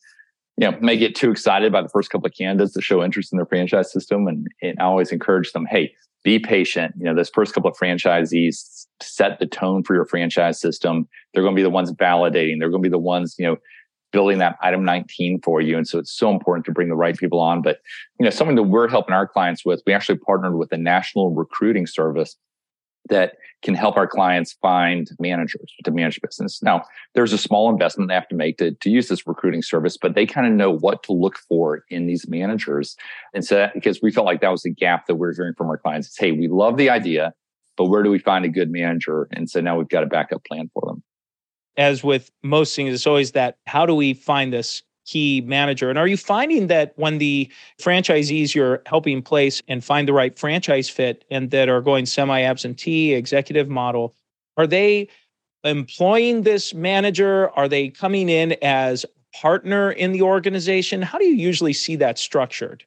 you 0.57 0.69
know, 0.69 0.77
may 0.79 0.95
get 0.95 1.15
too 1.15 1.31
excited 1.31 1.71
by 1.71 1.81
the 1.81 1.89
first 1.89 2.09
couple 2.09 2.27
of 2.27 2.33
candidates 2.33 2.73
to 2.73 2.81
show 2.81 3.03
interest 3.03 3.33
in 3.33 3.37
their 3.37 3.45
franchise 3.45 3.91
system. 3.91 4.27
And, 4.27 4.47
and 4.61 4.79
I 4.79 4.83
always 4.83 5.11
encourage 5.11 5.51
them, 5.51 5.65
hey, 5.65 5.93
be 6.23 6.39
patient. 6.39 6.93
You 6.97 7.05
know, 7.05 7.15
those 7.15 7.31
first 7.31 7.53
couple 7.53 7.71
of 7.71 7.77
franchisees 7.77 8.85
set 9.01 9.39
the 9.39 9.47
tone 9.47 9.83
for 9.83 9.95
your 9.95 10.05
franchise 10.05 10.61
system. 10.61 11.07
They're 11.33 11.43
going 11.43 11.55
to 11.55 11.59
be 11.59 11.63
the 11.63 11.69
ones 11.69 11.91
validating. 11.91 12.59
They're 12.59 12.69
going 12.69 12.83
to 12.83 12.87
be 12.87 12.91
the 12.91 12.99
ones, 12.99 13.35
you 13.39 13.45
know, 13.45 13.57
building 14.11 14.39
that 14.39 14.57
item 14.61 14.83
19 14.83 15.41
for 15.41 15.61
you. 15.61 15.77
And 15.77 15.87
so 15.87 15.99
it's 15.99 16.11
so 16.11 16.29
important 16.29 16.65
to 16.65 16.71
bring 16.71 16.89
the 16.89 16.95
right 16.95 17.17
people 17.17 17.39
on. 17.39 17.61
But, 17.61 17.79
you 18.19 18.23
know, 18.23 18.29
something 18.29 18.55
that 18.55 18.63
we're 18.63 18.87
helping 18.87 19.13
our 19.13 19.27
clients 19.27 19.65
with, 19.65 19.81
we 19.85 19.93
actually 19.93 20.17
partnered 20.17 20.57
with 20.57 20.71
a 20.71 20.77
national 20.77 21.33
recruiting 21.33 21.87
service 21.87 22.35
that 23.09 23.33
can 23.63 23.73
help 23.73 23.97
our 23.97 24.07
clients 24.07 24.53
find 24.61 25.09
managers 25.19 25.73
to 25.83 25.91
manage 25.91 26.19
business. 26.21 26.61
Now, 26.61 26.83
there's 27.15 27.33
a 27.33 27.37
small 27.37 27.69
investment 27.69 28.09
they 28.09 28.13
have 28.13 28.27
to 28.29 28.35
make 28.35 28.57
to, 28.57 28.71
to 28.71 28.89
use 28.89 29.07
this 29.07 29.25
recruiting 29.25 29.61
service, 29.61 29.97
but 29.97 30.13
they 30.13 30.25
kind 30.25 30.47
of 30.47 30.53
know 30.53 30.71
what 30.71 31.03
to 31.03 31.13
look 31.13 31.37
for 31.37 31.83
in 31.89 32.05
these 32.05 32.27
managers. 32.27 32.95
And 33.33 33.43
so, 33.43 33.55
that, 33.55 33.73
because 33.73 34.01
we 34.01 34.11
felt 34.11 34.25
like 34.25 34.41
that 34.41 34.51
was 34.51 34.65
a 34.65 34.69
gap 34.69 35.07
that 35.07 35.15
we 35.15 35.21
we're 35.21 35.33
hearing 35.33 35.53
from 35.55 35.67
our 35.67 35.77
clients, 35.77 36.07
it's, 36.07 36.17
hey, 36.17 36.31
we 36.31 36.47
love 36.47 36.77
the 36.77 36.89
idea, 36.89 37.33
but 37.75 37.85
where 37.85 38.03
do 38.03 38.11
we 38.11 38.19
find 38.19 38.45
a 38.45 38.49
good 38.49 38.71
manager? 38.71 39.27
And 39.31 39.49
so 39.49 39.61
now 39.61 39.77
we've 39.77 39.89
got 39.89 40.03
a 40.03 40.07
backup 40.07 40.43
plan 40.45 40.69
for 40.73 40.83
them 40.85 41.03
as 41.77 42.03
with 42.03 42.31
most 42.43 42.75
things, 42.75 42.93
it's 42.93 43.07
always 43.07 43.31
that 43.31 43.57
how 43.65 43.85
do 43.85 43.95
we 43.95 44.13
find 44.13 44.51
this 44.53 44.83
key 45.05 45.41
manager? 45.41 45.89
And 45.89 45.97
are 45.97 46.07
you 46.07 46.17
finding 46.17 46.67
that 46.67 46.93
when 46.95 47.17
the 47.17 47.51
franchisees 47.81 48.53
you're 48.53 48.81
helping 48.85 49.21
place 49.21 49.61
and 49.67 49.83
find 49.83 50.07
the 50.07 50.13
right 50.13 50.37
franchise 50.37 50.89
fit 50.89 51.25
and 51.31 51.51
that 51.51 51.69
are 51.69 51.81
going 51.81 52.05
semi 52.05 52.41
absentee 52.41 53.13
executive 53.13 53.69
model, 53.69 54.15
are 54.57 54.67
they 54.67 55.07
employing 55.63 56.43
this 56.43 56.73
manager? 56.73 57.49
Are 57.51 57.67
they 57.67 57.89
coming 57.89 58.29
in 58.29 58.55
as 58.61 59.05
partner 59.33 59.91
in 59.91 60.11
the 60.11 60.21
organization? 60.21 61.01
How 61.01 61.17
do 61.17 61.25
you 61.25 61.35
usually 61.35 61.73
see 61.73 61.95
that 61.97 62.19
structured? 62.19 62.83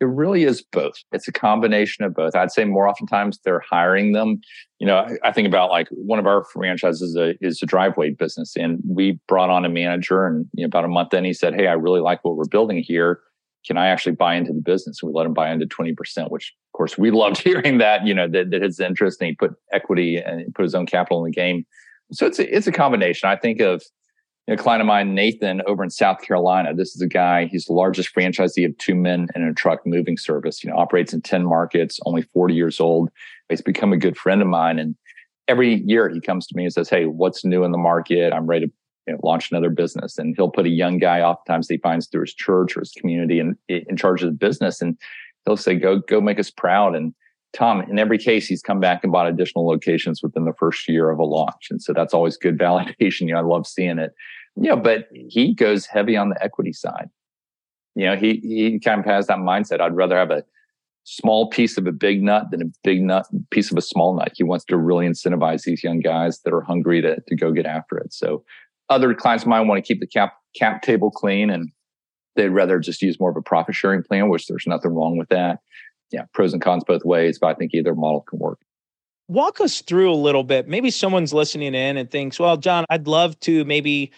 It 0.00 0.04
really 0.04 0.44
is 0.44 0.62
both. 0.62 0.94
It's 1.10 1.26
a 1.26 1.32
combination 1.32 2.04
of 2.04 2.14
both. 2.14 2.36
I'd 2.36 2.52
say 2.52 2.64
more 2.64 2.88
oftentimes 2.88 3.40
they're 3.44 3.62
hiring 3.68 4.12
them. 4.12 4.40
You 4.78 4.86
know, 4.86 4.98
I, 4.98 5.16
I 5.24 5.32
think 5.32 5.48
about 5.48 5.70
like 5.70 5.88
one 5.90 6.20
of 6.20 6.26
our 6.26 6.44
franchises 6.44 7.02
is 7.02 7.16
a, 7.16 7.34
is 7.40 7.60
a 7.62 7.66
driveway 7.66 8.10
business, 8.10 8.54
and 8.56 8.80
we 8.86 9.18
brought 9.26 9.50
on 9.50 9.64
a 9.64 9.68
manager, 9.68 10.24
and 10.24 10.46
you 10.54 10.62
know, 10.62 10.66
about 10.66 10.84
a 10.84 10.88
month 10.88 11.14
in, 11.14 11.24
he 11.24 11.32
said, 11.32 11.54
"Hey, 11.54 11.66
I 11.66 11.72
really 11.72 12.00
like 12.00 12.24
what 12.24 12.36
we're 12.36 12.44
building 12.44 12.82
here. 12.82 13.20
Can 13.66 13.76
I 13.76 13.88
actually 13.88 14.14
buy 14.14 14.36
into 14.36 14.52
the 14.52 14.60
business?" 14.60 15.02
And 15.02 15.08
we 15.10 15.16
let 15.16 15.26
him 15.26 15.34
buy 15.34 15.50
into 15.50 15.66
twenty 15.66 15.94
percent, 15.94 16.30
which 16.30 16.54
of 16.72 16.76
course 16.76 16.96
we 16.96 17.10
loved 17.12 17.38
hearing 17.38 17.78
that. 17.78 18.06
You 18.06 18.14
know, 18.14 18.28
that, 18.28 18.50
that 18.50 18.62
his 18.62 18.78
interest, 18.78 19.20
and 19.20 19.28
he 19.28 19.34
put 19.34 19.54
equity 19.72 20.16
and 20.16 20.54
put 20.54 20.62
his 20.62 20.76
own 20.76 20.86
capital 20.86 21.24
in 21.24 21.30
the 21.30 21.34
game. 21.34 21.66
So 22.12 22.26
it's 22.26 22.38
a, 22.38 22.56
it's 22.56 22.68
a 22.68 22.72
combination. 22.72 23.28
I 23.28 23.36
think 23.36 23.60
of 23.60 23.82
a 24.48 24.56
client 24.56 24.80
of 24.80 24.86
mine, 24.86 25.14
Nathan, 25.14 25.60
over 25.66 25.84
in 25.84 25.90
South 25.90 26.22
Carolina. 26.22 26.74
This 26.74 26.94
is 26.94 27.02
a 27.02 27.06
guy, 27.06 27.46
he's 27.46 27.66
the 27.66 27.74
largest 27.74 28.14
franchisee 28.14 28.64
of 28.64 28.76
Two 28.78 28.94
Men 28.94 29.28
and 29.34 29.44
a 29.44 29.52
Truck 29.52 29.86
moving 29.86 30.16
service, 30.16 30.64
you 30.64 30.70
know, 30.70 30.76
operates 30.76 31.12
in 31.12 31.20
10 31.20 31.44
markets, 31.44 32.00
only 32.06 32.22
40 32.22 32.54
years 32.54 32.80
old. 32.80 33.10
He's 33.48 33.60
become 33.60 33.92
a 33.92 33.98
good 33.98 34.16
friend 34.16 34.40
of 34.40 34.48
mine. 34.48 34.78
And 34.78 34.96
every 35.48 35.82
year 35.86 36.08
he 36.08 36.20
comes 36.20 36.46
to 36.46 36.56
me 36.56 36.64
and 36.64 36.72
says, 36.72 36.88
Hey, 36.88 37.06
what's 37.06 37.44
new 37.44 37.64
in 37.64 37.72
the 37.72 37.78
market? 37.78 38.32
I'm 38.32 38.46
ready 38.46 38.66
to 38.66 38.72
you 39.06 39.14
know, 39.14 39.20
launch 39.22 39.50
another 39.50 39.70
business. 39.70 40.18
And 40.18 40.34
he'll 40.36 40.50
put 40.50 40.66
a 40.66 40.70
young 40.70 40.98
guy 40.98 41.20
oftentimes 41.20 41.68
he 41.68 41.78
finds 41.78 42.06
through 42.06 42.22
his 42.22 42.34
church 42.34 42.76
or 42.76 42.80
his 42.80 42.92
community 42.92 43.40
and 43.40 43.56
in 43.68 43.96
charge 43.96 44.22
of 44.22 44.28
the 44.28 44.36
business. 44.36 44.80
And 44.80 44.96
he'll 45.44 45.56
say, 45.56 45.74
Go, 45.74 45.98
go 45.98 46.20
make 46.20 46.38
us 46.38 46.50
proud. 46.50 46.94
And 46.94 47.14
Tom, 47.54 47.80
in 47.82 47.98
every 47.98 48.18
case, 48.18 48.46
he's 48.46 48.62
come 48.62 48.80
back 48.80 49.02
and 49.02 49.12
bought 49.12 49.26
additional 49.26 49.66
locations 49.66 50.22
within 50.22 50.44
the 50.44 50.52
first 50.58 50.86
year 50.88 51.10
of 51.10 51.18
a 51.18 51.24
launch. 51.24 51.68
And 51.70 51.82
so 51.82 51.92
that's 51.92 52.14
always 52.14 52.36
good 52.36 52.58
validation. 52.58 53.20
You 53.28 53.34
know, 53.34 53.38
I 53.38 53.42
love 53.42 53.66
seeing 53.66 53.98
it. 53.98 54.12
Yeah, 54.60 54.74
but 54.74 55.08
he 55.12 55.54
goes 55.54 55.86
heavy 55.86 56.16
on 56.16 56.30
the 56.30 56.42
equity 56.42 56.72
side. 56.72 57.10
You 57.94 58.06
know, 58.06 58.16
he 58.16 58.40
he 58.42 58.80
kind 58.80 59.00
of 59.00 59.06
has 59.06 59.26
that 59.26 59.38
mindset. 59.38 59.80
I'd 59.80 59.96
rather 59.96 60.16
have 60.16 60.30
a 60.30 60.44
small 61.04 61.48
piece 61.48 61.78
of 61.78 61.86
a 61.86 61.92
big 61.92 62.22
nut 62.22 62.50
than 62.50 62.62
a 62.62 62.66
big 62.84 63.02
nut 63.02 63.26
piece 63.50 63.70
of 63.70 63.78
a 63.78 63.82
small 63.82 64.14
nut. 64.14 64.32
He 64.34 64.44
wants 64.44 64.64
to 64.66 64.76
really 64.76 65.06
incentivize 65.06 65.62
these 65.62 65.82
young 65.82 66.00
guys 66.00 66.40
that 66.40 66.52
are 66.52 66.60
hungry 66.60 67.00
to 67.02 67.20
to 67.20 67.36
go 67.36 67.52
get 67.52 67.66
after 67.66 67.96
it. 67.98 68.12
So 68.12 68.44
other 68.88 69.14
clients 69.14 69.46
might 69.46 69.60
want 69.62 69.82
to 69.82 69.86
keep 69.86 70.00
the 70.00 70.06
cap 70.06 70.34
cap 70.54 70.82
table 70.82 71.10
clean 71.10 71.50
and 71.50 71.70
they'd 72.36 72.48
rather 72.48 72.78
just 72.78 73.02
use 73.02 73.18
more 73.20 73.30
of 73.30 73.36
a 73.36 73.42
profit 73.42 73.74
sharing 73.74 74.02
plan, 74.02 74.28
which 74.28 74.46
there's 74.46 74.66
nothing 74.66 74.94
wrong 74.94 75.18
with 75.18 75.28
that. 75.28 75.58
Yeah, 76.10 76.22
pros 76.32 76.52
and 76.52 76.62
cons 76.62 76.84
both 76.84 77.04
ways, 77.04 77.38
but 77.38 77.48
I 77.48 77.54
think 77.54 77.74
either 77.74 77.94
model 77.94 78.22
can 78.22 78.38
work. 78.38 78.60
Walk 79.26 79.60
us 79.60 79.82
through 79.82 80.10
a 80.10 80.14
little 80.14 80.44
bit. 80.44 80.68
Maybe 80.68 80.90
someone's 80.90 81.34
listening 81.34 81.74
in 81.74 81.98
and 81.98 82.10
thinks, 82.10 82.40
well, 82.40 82.56
John, 82.56 82.86
I'd 82.88 83.06
love 83.06 83.38
to 83.40 83.64
maybe 83.66 84.10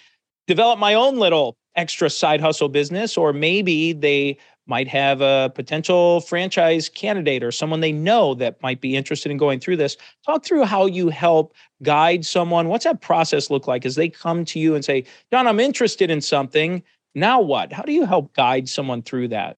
develop 0.50 0.80
my 0.80 0.94
own 0.94 1.16
little 1.16 1.56
extra 1.76 2.10
side 2.10 2.40
hustle 2.40 2.68
business, 2.68 3.16
or 3.16 3.32
maybe 3.32 3.92
they 3.92 4.36
might 4.66 4.88
have 4.88 5.20
a 5.20 5.52
potential 5.54 6.20
franchise 6.22 6.88
candidate 6.88 7.44
or 7.44 7.52
someone 7.52 7.78
they 7.78 7.92
know 7.92 8.34
that 8.34 8.60
might 8.60 8.80
be 8.80 8.96
interested 8.96 9.30
in 9.30 9.38
going 9.38 9.60
through 9.60 9.76
this. 9.76 9.96
Talk 10.26 10.44
through 10.44 10.64
how 10.64 10.86
you 10.86 11.08
help 11.08 11.54
guide 11.84 12.26
someone. 12.26 12.66
What's 12.66 12.84
that 12.84 13.00
process 13.00 13.48
look 13.48 13.68
like 13.68 13.86
as 13.86 13.94
they 13.94 14.08
come 14.08 14.44
to 14.46 14.58
you 14.58 14.74
and 14.74 14.84
say, 14.84 15.04
John, 15.30 15.46
I'm 15.46 15.60
interested 15.60 16.10
in 16.10 16.20
something. 16.20 16.82
Now 17.14 17.40
what? 17.40 17.72
How 17.72 17.82
do 17.82 17.92
you 17.92 18.04
help 18.04 18.34
guide 18.34 18.68
someone 18.68 19.02
through 19.02 19.28
that? 19.28 19.56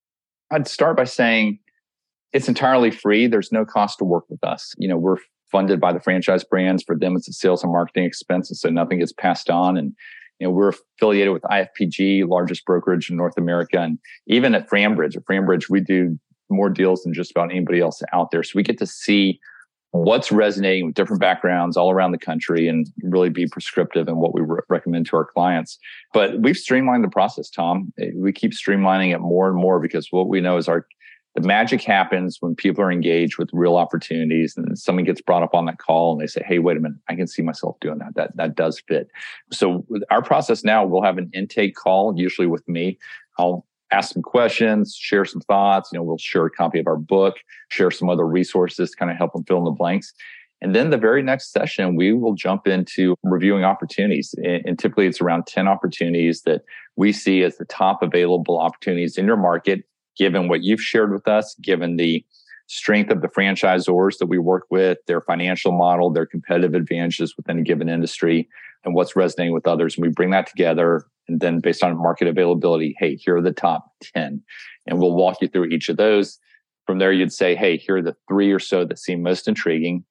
I'd 0.51 0.69
start 0.69 0.99
by 0.99 1.05
saying 1.05 1.59
it's 2.35 2.49
entirely 2.49 2.91
free. 2.91 3.27
There's 3.29 3.51
no 3.51 3.65
cost 3.65 3.99
to 3.99 4.05
work 4.05 4.25
with 4.29 4.45
us. 4.45 4.75
You 4.77 4.89
know, 4.89 4.99
we're 4.99 5.17
funded 5.51 5.81
by 5.81 5.95
the 5.95 6.01
franchise 6.01 6.45
brands. 6.45 6.83
For 6.83 6.99
them, 6.99 7.17
it's 7.17 7.29
a 7.29 7.33
sales 7.33 7.63
and 7.63 7.73
marketing 7.73 8.05
expense. 8.05 8.51
And 8.51 8.59
so 8.59 8.69
nothing 8.69 8.99
gets 8.99 9.13
passed 9.13 9.49
on. 9.49 9.79
And 9.79 9.95
you 10.39 10.47
know, 10.47 10.51
we're 10.51 10.71
affiliated 10.71 11.33
with 11.33 11.43
IFPG, 11.43 12.29
largest 12.29 12.65
brokerage 12.65 13.11
in 13.11 13.17
North 13.17 13.37
America. 13.37 13.79
And 13.79 13.99
even 14.27 14.55
at 14.55 14.69
FranBridge, 14.69 15.17
at 15.17 15.25
FranBridge, 15.25 15.71
we 15.71 15.81
do 15.81 16.19
more 16.51 16.69
deals 16.69 17.03
than 17.03 17.15
just 17.15 17.31
about 17.31 17.51
anybody 17.51 17.81
else 17.81 18.03
out 18.13 18.31
there. 18.31 18.43
So 18.43 18.53
we 18.57 18.63
get 18.63 18.79
to 18.79 18.87
see 18.87 19.41
what's 19.93 20.33
resonating 20.33 20.87
with 20.87 20.95
different 20.95 21.21
backgrounds 21.21 21.77
all 21.77 21.91
around 21.91 22.13
the 22.13 22.19
country 22.19 22.67
and 22.67 22.87
really 23.03 23.29
be 23.29 23.47
prescriptive 23.47 24.09
in 24.09 24.17
what 24.17 24.35
we 24.35 24.41
re- 24.41 24.61
recommend 24.69 25.07
to 25.07 25.17
our 25.17 25.25
clients. 25.25 25.79
But 26.15 26.41
we've 26.41 26.57
streamlined 26.57 27.05
the 27.05 27.11
process, 27.11 27.51
Tom. 27.51 27.93
We 28.15 28.33
keep 28.33 28.53
streamlining 28.53 29.15
it 29.15 29.21
more 29.21 29.49
and 29.49 29.57
more 29.57 29.81
because 29.81 30.09
what 30.11 30.29
we 30.29 30.41
know 30.41 30.57
is 30.57 30.67
our 30.67 30.87
the 31.35 31.41
magic 31.41 31.83
happens 31.83 32.39
when 32.41 32.55
people 32.55 32.85
are 32.85 32.93
engaged 32.93 33.39
with 33.39 33.49
real 33.53 33.77
opportunities 33.77 34.55
and 34.57 34.79
someone 34.79 35.05
gets 35.05 35.21
brought 35.21 35.43
up 35.43 35.55
on 35.55 35.65
that 35.65 35.79
call 35.79 36.13
and 36.13 36.21
they 36.21 36.27
say, 36.27 36.43
Hey, 36.45 36.59
wait 36.59 36.77
a 36.77 36.81
minute, 36.81 36.99
I 37.09 37.15
can 37.15 37.27
see 37.27 37.43
myself 37.43 37.77
doing 37.81 37.99
that. 37.99 38.15
That 38.15 38.37
that 38.37 38.55
does 38.55 38.83
fit. 38.87 39.09
So 39.51 39.87
our 40.11 40.23
process 40.23 40.63
now, 40.63 40.85
we'll 40.85 41.03
have 41.03 41.19
an 41.19 41.31
intake 41.33 41.75
call, 41.75 42.15
usually 42.17 42.47
with 42.47 42.67
me. 42.69 42.99
I'll 43.39 43.67
ask 43.91 44.13
some 44.13 44.23
questions, 44.23 44.95
share 44.95 45.25
some 45.25 45.41
thoughts. 45.43 45.91
You 45.93 45.99
know, 45.99 46.03
we'll 46.03 46.19
share 46.19 46.47
a 46.47 46.51
copy 46.51 46.79
of 46.81 46.87
our 46.87 46.97
book, 46.97 47.37
share 47.71 47.91
some 47.91 48.11
other 48.11 48.27
resources 48.27 48.91
to 48.91 48.97
kind 48.97 49.11
of 49.11 49.17
help 49.17 49.33
them 49.33 49.45
fill 49.45 49.59
in 49.59 49.65
the 49.65 49.71
blanks. 49.71 50.13
And 50.61 50.77
then 50.77 50.91
the 50.91 50.97
very 50.97 51.23
next 51.23 51.51
session, 51.51 51.97
we 51.97 52.13
will 52.13 52.35
jump 52.35 52.69
into 52.69 53.17
reviewing 53.25 53.65
opportunities. 53.65 54.33
And 54.45 54.79
typically 54.79 55.07
it's 55.07 55.21
around 55.21 55.47
10 55.47 55.67
opportunities 55.67 56.43
that 56.43 56.63
we 56.95 57.13
see 57.13 57.43
as 57.43 57.57
the 57.57 57.65
top 57.65 58.01
available 58.01 58.61
opportunities 58.61 59.19
in 59.19 59.27
your 59.27 59.37
market 59.37 59.85
given 60.17 60.49
what 60.49 60.63
you've 60.63 60.83
shared 60.83 61.13
with 61.13 61.29
us, 61.29 61.55
given 61.61 61.97
the 61.97 62.25
strength 62.67 63.11
of 63.11 63.21
the 63.21 63.29
franchisors 63.29 64.19
that 64.19 64.27
we 64.27 64.39
work 64.39 64.65
with, 64.71 64.99
their 65.07 65.21
financial 65.21 65.73
model, 65.73 66.11
their 66.11 66.27
competitive 66.27 66.75
advantages 66.75 67.35
within 67.37 67.59
a 67.59 67.63
given 67.63 67.89
industry, 67.89 68.49
and 68.85 68.95
what's 68.95 69.15
resonating 69.17 69.53
with 69.53 69.67
others. 69.67 69.97
And 69.97 70.03
we 70.03 70.13
bring 70.13 70.31
that 70.31 70.47
together. 70.47 71.07
And 71.29 71.41
then 71.41 71.61
based 71.61 71.85
on 71.85 71.97
market 71.97 72.29
availability, 72.29 72.97
hey, 72.99 73.17
here 73.17 73.37
are 73.37 73.43
the 73.43 73.53
top 73.53 73.93
10. 74.15 74.43
And 74.87 74.99
we'll 74.99 75.15
walk 75.15 75.39
you 75.41 75.49
through 75.49 75.67
each 75.67 75.89
of 75.89 75.97
those. 75.97 76.39
From 76.87 76.99
there, 76.99 77.13
you'd 77.13 77.33
say, 77.33 77.55
hey, 77.55 77.77
here 77.77 77.99
are 77.99 78.03
the 78.03 78.17
three 78.29 78.51
or 78.51 78.59
so 78.59 78.85
that 78.85 78.99
seem 78.99 79.23
most 79.23 79.47
intriguing. 79.47 80.05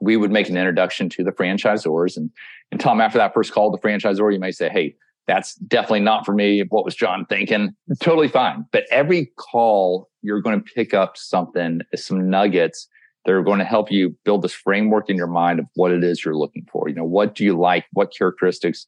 We 0.00 0.16
would 0.16 0.32
make 0.32 0.48
an 0.48 0.56
introduction 0.56 1.08
to 1.10 1.22
the 1.22 1.30
franchisors. 1.30 2.16
And, 2.16 2.30
and 2.72 2.80
Tom, 2.80 3.00
after 3.00 3.18
that 3.18 3.34
first 3.34 3.52
call, 3.52 3.70
the 3.70 3.78
franchisor, 3.78 4.32
you 4.32 4.40
may 4.40 4.50
say, 4.50 4.68
hey, 4.68 4.96
that's 5.26 5.54
definitely 5.54 6.00
not 6.00 6.26
for 6.26 6.34
me. 6.34 6.64
What 6.68 6.84
was 6.84 6.94
John 6.94 7.26
thinking? 7.26 7.74
Totally 8.00 8.28
fine. 8.28 8.66
But 8.72 8.84
every 8.90 9.32
call, 9.36 10.08
you're 10.22 10.40
going 10.40 10.60
to 10.60 10.72
pick 10.74 10.94
up 10.94 11.16
something, 11.16 11.80
some 11.94 12.28
nuggets 12.28 12.88
that 13.24 13.32
are 13.32 13.42
going 13.42 13.60
to 13.60 13.64
help 13.64 13.90
you 13.90 14.16
build 14.24 14.42
this 14.42 14.52
framework 14.52 15.08
in 15.08 15.16
your 15.16 15.28
mind 15.28 15.60
of 15.60 15.66
what 15.74 15.92
it 15.92 16.02
is 16.02 16.24
you're 16.24 16.36
looking 16.36 16.66
for. 16.70 16.88
You 16.88 16.94
know, 16.94 17.04
what 17.04 17.34
do 17.34 17.44
you 17.44 17.56
like? 17.56 17.84
What 17.92 18.12
characteristics 18.16 18.86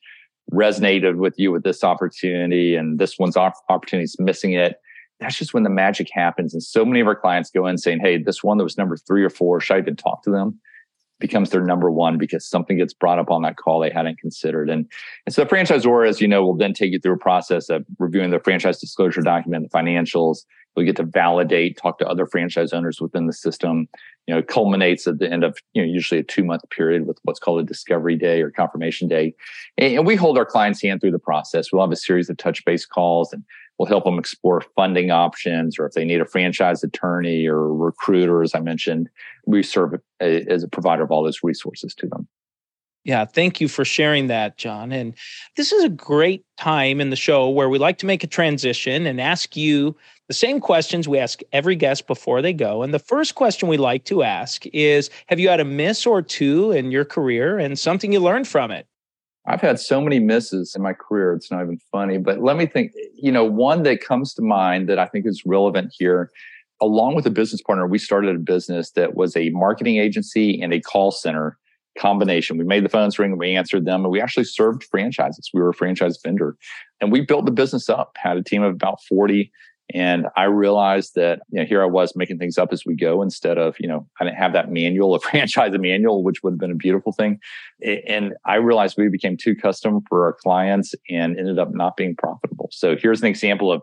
resonated 0.52 1.16
with 1.16 1.34
you 1.38 1.52
with 1.52 1.62
this 1.62 1.84
opportunity? 1.84 2.74
And 2.74 2.98
this 2.98 3.18
one's 3.18 3.36
opportunity 3.36 4.04
is 4.04 4.16
missing 4.18 4.52
it. 4.52 4.76
That's 5.20 5.38
just 5.38 5.54
when 5.54 5.62
the 5.62 5.70
magic 5.70 6.08
happens. 6.12 6.52
And 6.52 6.62
so 6.62 6.84
many 6.84 7.00
of 7.00 7.06
our 7.06 7.14
clients 7.14 7.50
go 7.50 7.66
in 7.66 7.78
saying, 7.78 8.00
Hey, 8.00 8.18
this 8.18 8.42
one 8.42 8.58
that 8.58 8.64
was 8.64 8.76
number 8.76 8.96
three 8.96 9.22
or 9.22 9.30
four, 9.30 9.60
should 9.60 9.76
I 9.76 9.78
even 9.78 9.94
talk 9.94 10.24
to 10.24 10.30
them? 10.30 10.58
Becomes 11.24 11.48
their 11.48 11.64
number 11.64 11.90
one 11.90 12.18
because 12.18 12.44
something 12.44 12.76
gets 12.76 12.92
brought 12.92 13.18
up 13.18 13.30
on 13.30 13.40
that 13.40 13.56
call 13.56 13.80
they 13.80 13.88
hadn't 13.88 14.18
considered. 14.18 14.68
And, 14.68 14.84
and 15.24 15.34
so 15.34 15.42
the 15.42 15.48
franchisor, 15.48 16.06
as 16.06 16.20
you 16.20 16.28
know, 16.28 16.44
will 16.44 16.54
then 16.54 16.74
take 16.74 16.92
you 16.92 16.98
through 16.98 17.14
a 17.14 17.18
process 17.18 17.70
of 17.70 17.82
reviewing 17.98 18.30
the 18.30 18.40
franchise 18.40 18.78
disclosure 18.78 19.22
document, 19.22 19.70
the 19.70 19.78
financials. 19.78 20.40
We 20.76 20.84
get 20.84 20.96
to 20.96 21.04
validate, 21.04 21.78
talk 21.78 21.98
to 22.00 22.06
other 22.06 22.26
franchise 22.26 22.74
owners 22.74 23.00
within 23.00 23.26
the 23.26 23.32
system. 23.32 23.88
You 24.26 24.34
know, 24.34 24.42
culminates 24.42 25.06
at 25.06 25.18
the 25.18 25.30
end 25.30 25.44
of, 25.44 25.58
you 25.74 25.82
know, 25.82 25.92
usually 25.92 26.20
a 26.20 26.24
two 26.24 26.44
month 26.44 26.62
period 26.70 27.06
with 27.06 27.18
what's 27.24 27.38
called 27.38 27.60
a 27.60 27.64
discovery 27.64 28.16
day 28.16 28.40
or 28.40 28.50
confirmation 28.50 29.06
day. 29.06 29.34
And, 29.76 30.06
we 30.06 30.16
hold 30.16 30.38
our 30.38 30.46
clients' 30.46 30.82
hand 30.82 31.00
through 31.00 31.10
the 31.10 31.18
process. 31.18 31.70
We'll 31.70 31.82
have 31.82 31.92
a 31.92 31.96
series 31.96 32.30
of 32.30 32.36
touch 32.38 32.64
base 32.64 32.86
calls 32.86 33.32
and 33.32 33.44
We'll 33.78 33.88
help 33.88 34.04
them 34.04 34.18
explore 34.18 34.60
funding 34.76 35.10
options 35.10 35.78
or 35.78 35.86
if 35.86 35.92
they 35.92 36.04
need 36.04 36.20
a 36.20 36.26
franchise 36.26 36.84
attorney 36.84 37.46
or 37.46 37.74
recruiter, 37.74 38.42
as 38.42 38.54
I 38.54 38.60
mentioned, 38.60 39.08
we 39.46 39.62
serve 39.62 39.94
as 40.20 40.62
a 40.62 40.68
provider 40.68 41.02
of 41.02 41.10
all 41.10 41.24
those 41.24 41.40
resources 41.42 41.94
to 41.96 42.06
them. 42.06 42.28
Yeah, 43.02 43.26
thank 43.26 43.60
you 43.60 43.68
for 43.68 43.84
sharing 43.84 44.28
that, 44.28 44.56
John. 44.56 44.90
And 44.90 45.14
this 45.56 45.72
is 45.72 45.84
a 45.84 45.90
great 45.90 46.44
time 46.56 47.00
in 47.00 47.10
the 47.10 47.16
show 47.16 47.50
where 47.50 47.68
we 47.68 47.78
like 47.78 47.98
to 47.98 48.06
make 48.06 48.24
a 48.24 48.28
transition 48.28 49.06
and 49.06 49.20
ask 49.20 49.56
you 49.56 49.96
the 50.28 50.34
same 50.34 50.60
questions 50.60 51.06
we 51.06 51.18
ask 51.18 51.40
every 51.52 51.76
guest 51.76 52.06
before 52.06 52.40
they 52.40 52.52
go. 52.52 52.82
And 52.82 52.94
the 52.94 52.98
first 52.98 53.34
question 53.34 53.68
we 53.68 53.76
like 53.76 54.04
to 54.04 54.22
ask 54.22 54.64
is 54.72 55.10
Have 55.26 55.38
you 55.38 55.48
had 55.48 55.60
a 55.60 55.64
miss 55.64 56.06
or 56.06 56.22
two 56.22 56.72
in 56.72 56.90
your 56.90 57.04
career 57.04 57.58
and 57.58 57.78
something 57.78 58.12
you 58.12 58.20
learned 58.20 58.48
from 58.48 58.70
it? 58.70 58.86
I've 59.46 59.60
had 59.60 59.78
so 59.78 60.00
many 60.00 60.20
misses 60.20 60.74
in 60.74 60.82
my 60.82 60.94
career. 60.94 61.34
It's 61.34 61.50
not 61.50 61.62
even 61.62 61.78
funny, 61.92 62.16
but 62.16 62.42
let 62.42 62.56
me 62.56 62.64
think, 62.64 62.92
you 63.14 63.30
know, 63.30 63.44
one 63.44 63.82
that 63.82 64.00
comes 64.00 64.32
to 64.34 64.42
mind 64.42 64.88
that 64.88 64.98
I 64.98 65.06
think 65.06 65.26
is 65.26 65.42
relevant 65.44 65.92
here. 65.96 66.30
Along 66.80 67.14
with 67.14 67.26
a 67.26 67.30
business 67.30 67.60
partner, 67.60 67.86
we 67.86 67.98
started 67.98 68.34
a 68.34 68.38
business 68.38 68.92
that 68.92 69.14
was 69.14 69.36
a 69.36 69.50
marketing 69.50 69.98
agency 69.98 70.60
and 70.62 70.72
a 70.72 70.80
call 70.80 71.10
center 71.10 71.58
combination. 71.98 72.56
We 72.56 72.64
made 72.64 72.84
the 72.84 72.88
phones 72.88 73.18
ring, 73.18 73.36
we 73.36 73.54
answered 73.54 73.84
them, 73.84 74.02
and 74.02 74.10
we 74.10 74.20
actually 74.20 74.44
served 74.44 74.84
franchises. 74.84 75.50
We 75.52 75.60
were 75.60 75.68
a 75.68 75.74
franchise 75.74 76.18
vendor. 76.24 76.56
And 77.00 77.12
we 77.12 77.20
built 77.20 77.44
the 77.44 77.52
business 77.52 77.88
up, 77.88 78.16
had 78.16 78.36
a 78.38 78.42
team 78.42 78.62
of 78.62 78.74
about 78.74 79.02
40 79.02 79.52
and 79.92 80.26
I 80.36 80.44
realized 80.44 81.14
that, 81.16 81.40
you 81.50 81.60
know, 81.60 81.66
here 81.66 81.82
I 81.82 81.86
was 81.86 82.16
making 82.16 82.38
things 82.38 82.56
up 82.56 82.72
as 82.72 82.86
we 82.86 82.96
go 82.96 83.20
instead 83.20 83.58
of, 83.58 83.76
you 83.78 83.86
know, 83.86 84.06
I 84.18 84.24
didn't 84.24 84.38
have 84.38 84.54
that 84.54 84.70
manual, 84.70 85.14
a 85.14 85.20
franchise 85.20 85.72
manual, 85.78 86.24
which 86.24 86.42
would 86.42 86.54
have 86.54 86.58
been 86.58 86.70
a 86.70 86.76
beautiful 86.76 87.12
thing. 87.12 87.38
And 88.06 88.34
I 88.46 88.56
realized 88.56 88.96
we 88.96 89.08
became 89.08 89.36
too 89.36 89.54
custom 89.54 90.00
for 90.08 90.24
our 90.24 90.32
clients 90.32 90.94
and 91.10 91.38
ended 91.38 91.58
up 91.58 91.74
not 91.74 91.96
being 91.96 92.16
profitable. 92.16 92.70
So 92.72 92.96
here's 92.96 93.20
an 93.20 93.28
example 93.28 93.70
of 93.70 93.82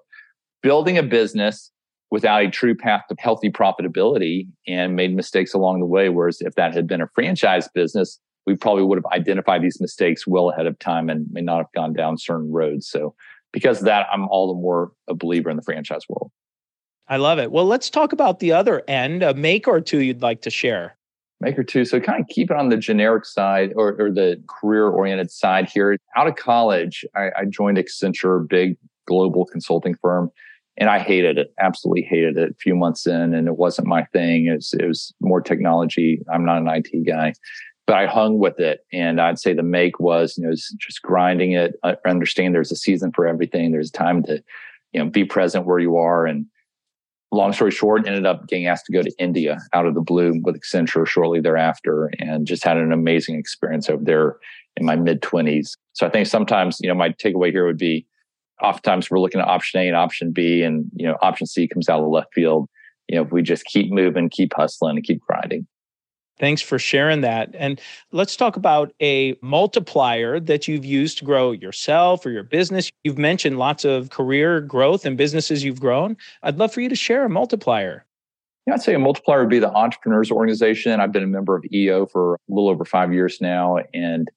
building 0.63 0.97
a 0.97 1.03
business 1.03 1.71
without 2.09 2.43
a 2.43 2.49
true 2.49 2.75
path 2.75 3.03
to 3.09 3.15
healthy 3.19 3.49
profitability 3.49 4.47
and 4.67 4.95
made 4.95 5.15
mistakes 5.15 5.53
along 5.53 5.79
the 5.79 5.85
way. 5.85 6.09
Whereas 6.09 6.41
if 6.41 6.55
that 6.55 6.73
had 6.73 6.87
been 6.87 7.01
a 7.01 7.07
franchise 7.13 7.69
business, 7.73 8.19
we 8.45 8.55
probably 8.55 8.83
would 8.83 8.97
have 8.97 9.05
identified 9.13 9.61
these 9.61 9.79
mistakes 9.79 10.25
well 10.25 10.49
ahead 10.49 10.65
of 10.65 10.77
time 10.79 11.09
and 11.09 11.27
may 11.31 11.41
not 11.41 11.57
have 11.57 11.71
gone 11.75 11.93
down 11.93 12.17
certain 12.17 12.51
roads. 12.51 12.89
So 12.89 13.13
because 13.51 13.79
of 13.79 13.85
that, 13.85 14.07
I'm 14.11 14.27
all 14.27 14.53
the 14.53 14.59
more 14.59 14.91
a 15.07 15.13
believer 15.13 15.49
in 15.49 15.57
the 15.57 15.63
franchise 15.63 16.03
world. 16.07 16.31
I 17.07 17.17
love 17.17 17.39
it. 17.39 17.51
Well, 17.51 17.65
let's 17.65 17.89
talk 17.89 18.13
about 18.13 18.39
the 18.39 18.53
other 18.53 18.83
end, 18.87 19.23
a 19.23 19.33
make 19.33 19.67
or 19.67 19.81
two 19.81 19.99
you'd 19.99 20.21
like 20.21 20.41
to 20.43 20.49
share. 20.49 20.97
Make 21.41 21.57
or 21.57 21.63
two. 21.63 21.85
So 21.85 21.99
kind 21.99 22.21
of 22.21 22.27
keep 22.27 22.51
it 22.51 22.57
on 22.57 22.69
the 22.69 22.77
generic 22.77 23.25
side 23.25 23.73
or, 23.75 23.99
or 23.99 24.11
the 24.11 24.41
career 24.47 24.87
oriented 24.87 25.31
side 25.31 25.69
here. 25.69 25.97
Out 26.15 26.27
of 26.27 26.35
college, 26.35 27.03
I, 27.15 27.31
I 27.37 27.45
joined 27.45 27.77
Accenture, 27.77 28.47
big 28.47 28.77
global 29.07 29.45
consulting 29.45 29.95
firm, 29.95 30.29
and 30.77 30.89
I 30.89 30.99
hated 30.99 31.39
it. 31.39 31.51
Absolutely 31.59 32.03
hated 32.03 32.37
it. 32.37 32.51
A 32.51 32.55
few 32.55 32.75
months 32.75 33.07
in, 33.07 33.33
and 33.33 33.47
it 33.47 33.57
wasn't 33.57 33.87
my 33.87 34.05
thing. 34.13 34.45
It 34.45 34.53
was, 34.53 34.73
it 34.79 34.85
was 34.85 35.13
more 35.19 35.41
technology. 35.41 36.21
I'm 36.31 36.45
not 36.45 36.61
an 36.61 36.67
IT 36.67 37.07
guy 37.07 37.33
but 37.87 37.95
I 37.95 38.05
hung 38.05 38.39
with 38.39 38.59
it. 38.59 38.85
And 38.93 39.19
I'd 39.19 39.39
say 39.39 39.53
the 39.53 39.63
make 39.63 39.99
was, 39.99 40.37
you 40.37 40.45
know, 40.45 40.53
just 40.53 41.01
grinding 41.01 41.53
it. 41.53 41.75
I 41.83 41.95
understand 42.05 42.55
there's 42.55 42.71
a 42.71 42.75
season 42.75 43.11
for 43.11 43.27
everything. 43.27 43.71
There's 43.71 43.91
time 43.91 44.23
to, 44.23 44.43
you 44.93 45.03
know, 45.03 45.09
be 45.09 45.25
present 45.25 45.65
where 45.65 45.79
you 45.79 45.97
are. 45.97 46.25
And 46.25 46.45
long 47.31 47.53
story 47.53 47.71
short, 47.71 48.07
ended 48.07 48.25
up 48.25 48.47
getting 48.47 48.67
asked 48.67 48.85
to 48.87 48.93
go 48.93 49.01
to 49.01 49.11
India 49.17 49.59
out 49.73 49.85
of 49.85 49.95
the 49.95 50.01
blue 50.01 50.39
with 50.43 50.59
Accenture 50.59 51.07
shortly 51.07 51.41
thereafter 51.41 52.11
and 52.19 52.45
just 52.45 52.63
had 52.63 52.77
an 52.77 52.91
amazing 52.91 53.37
experience 53.37 53.89
over 53.89 54.03
there 54.03 54.37
in 54.77 54.85
my 54.85 54.95
mid 54.95 55.21
20s. 55.21 55.71
So 55.93 56.05
I 56.05 56.09
think 56.09 56.27
sometimes, 56.27 56.79
you 56.81 56.89
know, 56.89 56.95
my 56.95 57.09
takeaway 57.09 57.51
here 57.51 57.65
would 57.65 57.77
be 57.77 58.05
oftentimes 58.61 59.09
we're 59.09 59.19
looking 59.19 59.41
at 59.41 59.47
option 59.47 59.81
A 59.81 59.87
and 59.87 59.97
option 59.97 60.31
B, 60.31 60.61
and, 60.61 60.89
you 60.95 61.07
know, 61.07 61.17
option 61.21 61.47
C 61.47 61.67
comes 61.67 61.89
out 61.89 61.99
of 61.99 62.03
the 62.03 62.09
left 62.09 62.33
field. 62.33 62.69
You 63.07 63.17
know, 63.17 63.23
if 63.23 63.31
we 63.31 63.41
just 63.41 63.65
keep 63.65 63.91
moving, 63.91 64.29
keep 64.29 64.53
hustling, 64.55 64.97
and 64.97 65.05
keep 65.05 65.19
grinding. 65.21 65.67
Thanks 66.39 66.61
for 66.61 66.79
sharing 66.79 67.21
that. 67.21 67.53
And 67.55 67.79
let's 68.11 68.35
talk 68.35 68.55
about 68.55 68.93
a 69.01 69.37
multiplier 69.41 70.39
that 70.39 70.67
you've 70.67 70.85
used 70.85 71.19
to 71.19 71.25
grow 71.25 71.51
yourself 71.51 72.25
or 72.25 72.31
your 72.31 72.43
business. 72.43 72.89
You've 73.03 73.17
mentioned 73.17 73.59
lots 73.59 73.85
of 73.85 74.09
career 74.09 74.59
growth 74.61 75.05
and 75.05 75.17
businesses 75.17 75.63
you've 75.63 75.79
grown. 75.79 76.17
I'd 76.41 76.57
love 76.57 76.73
for 76.73 76.81
you 76.81 76.89
to 76.89 76.95
share 76.95 77.25
a 77.25 77.29
multiplier. 77.29 78.05
Yeah, 78.65 78.73
I'd 78.73 78.81
say 78.81 78.93
a 78.93 78.99
multiplier 78.99 79.41
would 79.41 79.49
be 79.49 79.59
the 79.59 79.71
Entrepreneurs 79.71 80.31
Organization. 80.31 80.99
I've 80.99 81.11
been 81.11 81.23
a 81.23 81.27
member 81.27 81.55
of 81.55 81.63
EO 81.71 82.07
for 82.07 82.35
a 82.35 82.37
little 82.47 82.69
over 82.69 82.85
five 82.85 83.13
years 83.13 83.39
now. 83.39 83.77
And 83.93 84.27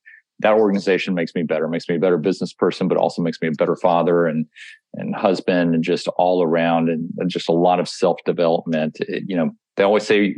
that 0.40 0.54
organization 0.54 1.14
makes 1.14 1.34
me 1.34 1.42
better, 1.42 1.68
makes 1.68 1.88
me 1.88 1.96
a 1.96 2.00
better 2.00 2.18
business 2.18 2.52
person, 2.52 2.88
but 2.88 2.98
also 2.98 3.22
makes 3.22 3.40
me 3.40 3.48
a 3.48 3.52
better 3.52 3.76
father 3.76 4.26
and 4.26 4.46
and 4.94 5.14
husband 5.14 5.74
and 5.74 5.82
just 5.82 6.06
all 6.08 6.42
around 6.42 6.88
and, 6.88 7.10
just 7.28 7.48
a 7.48 7.52
lot 7.52 7.80
of 7.80 7.88
self 7.88 8.18
development. 8.24 8.98
You 9.08 9.36
know, 9.36 9.50
they 9.76 9.82
always 9.84 10.06
say 10.06 10.34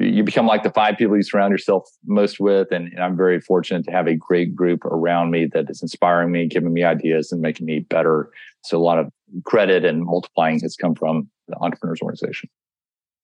you 0.00 0.24
become 0.24 0.46
like 0.46 0.62
the 0.64 0.70
five 0.70 0.96
people 0.96 1.16
you 1.16 1.22
surround 1.22 1.52
yourself 1.52 1.88
most 2.04 2.40
with. 2.40 2.72
And, 2.72 2.88
and, 2.88 3.00
I'm 3.00 3.16
very 3.16 3.40
fortunate 3.40 3.84
to 3.84 3.92
have 3.92 4.08
a 4.08 4.14
great 4.14 4.54
group 4.54 4.84
around 4.84 5.30
me 5.30 5.46
that 5.52 5.70
is 5.70 5.82
inspiring 5.82 6.32
me, 6.32 6.46
giving 6.46 6.72
me 6.72 6.82
ideas 6.82 7.30
and 7.30 7.40
making 7.40 7.66
me 7.66 7.80
better. 7.80 8.30
So 8.64 8.76
a 8.76 8.82
lot 8.82 8.98
of 8.98 9.12
credit 9.44 9.84
and 9.84 10.04
multiplying 10.04 10.60
has 10.60 10.76
come 10.76 10.94
from 10.94 11.30
the 11.48 11.56
entrepreneurs 11.60 12.00
organization. 12.02 12.48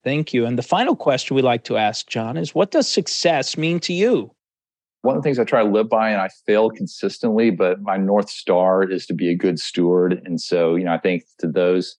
Thank 0.05 0.33
you. 0.33 0.47
And 0.47 0.57
the 0.57 0.63
final 0.63 0.97
question 0.97 1.37
we 1.37 1.43
like 1.43 1.65
to 1.65 1.77
ask, 1.77 2.09
John, 2.09 2.37
is 2.37 2.55
what 2.55 2.71
does 2.71 2.89
success 2.89 3.59
mean 3.59 3.81
to 3.81 3.93
you? 3.93 4.35
One 5.03 5.17
of 5.17 5.23
the 5.23 5.27
things 5.27 5.39
I 5.39 5.45
try 5.45 5.63
to 5.63 5.69
live 5.69 5.89
by, 5.89 6.11
and 6.11 6.21
I 6.21 6.29
fail 6.47 6.71
consistently, 6.71 7.51
but 7.51 7.81
my 7.81 7.97
North 7.97 8.29
Star 8.29 8.83
is 8.83 9.07
to 9.07 9.15
be 9.15 9.31
a 9.31 9.35
good 9.35 9.59
steward. 9.59 10.21
And 10.25 10.41
so, 10.41 10.75
you 10.77 10.85
know, 10.85 10.93
I 10.93 10.99
think 10.99 11.25
to 11.39 11.49
those 11.49 11.97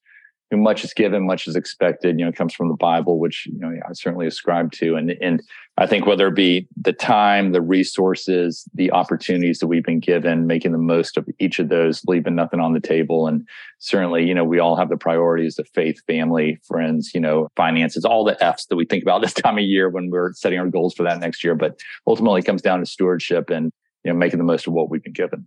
much 0.60 0.84
is 0.84 0.93
given, 0.93 1.25
much 1.25 1.48
is 1.48 1.55
expected. 1.55 2.20
You 2.20 2.25
know, 2.25 2.31
comes 2.31 2.53
from 2.53 2.67
the 2.67 2.75
Bible, 2.75 3.20
which 3.20 3.46
you 3.46 3.58
know 3.58 3.70
I 3.70 3.93
certainly 3.93 4.27
ascribe 4.27 4.72
to, 4.74 4.96
and 4.96 5.12
and 5.22 5.41
I 5.77 5.88
think 5.88 6.05
whether 6.05 6.27
it 6.27 6.36
be 6.36 6.67
the 6.75 6.93
time, 6.93 7.53
the 7.53 7.62
resources, 7.62 8.67
the 8.74 8.91
opportunities 8.91 9.60
that 9.60 9.67
we've 9.67 9.84
been 9.84 10.00
given, 10.00 10.48
making 10.48 10.74
the 10.74 10.77
most 10.77 11.17
of 11.17 11.27
each 11.39 11.60
of 11.60 11.70
those, 11.70 12.01
leaving 12.05 12.36
nothing 12.36 12.60
on 12.60 12.74
the 12.74 12.81
table, 12.81 13.27
and 13.27 13.48
certainly, 13.79 14.25
you 14.25 14.34
know, 14.34 14.43
we 14.43 14.60
all 14.60 14.75
have 14.75 14.89
the 14.89 14.98
priorities 14.98 15.58
of 15.58 15.67
faith, 15.74 16.01
family, 16.05 16.60
friends, 16.67 17.12
you 17.13 17.22
know, 17.22 17.48
finances, 17.55 18.03
all 18.03 18.25
the 18.25 18.41
F's 18.43 18.65
that 18.67 18.75
we 18.75 18.86
think 18.86 19.03
about 19.03 19.22
this 19.24 19.34
time 19.34 19.58
of 19.58 19.63
year 19.63 19.89
when 19.89 20.10
we're 20.10 20.34
setting 20.34 20.60
our 20.60 20.67
goals 20.67 20.93
for 20.93 21.03
that 21.03 21.20
next 21.20 21.43
year. 21.43 21.55
But 21.55 21.79
ultimately, 22.05 22.39
it 22.39 22.46
comes 22.46 22.62
down 22.62 22.79
to 22.79 22.86
stewardship 22.86 23.50
and 23.50 23.72
you 24.03 24.12
know 24.12 24.17
making 24.17 24.39
the 24.39 24.46
most 24.46 24.67
of 24.67 24.74
what 24.74 24.89
we've 24.89 25.03
been 25.03 25.13
given 25.13 25.46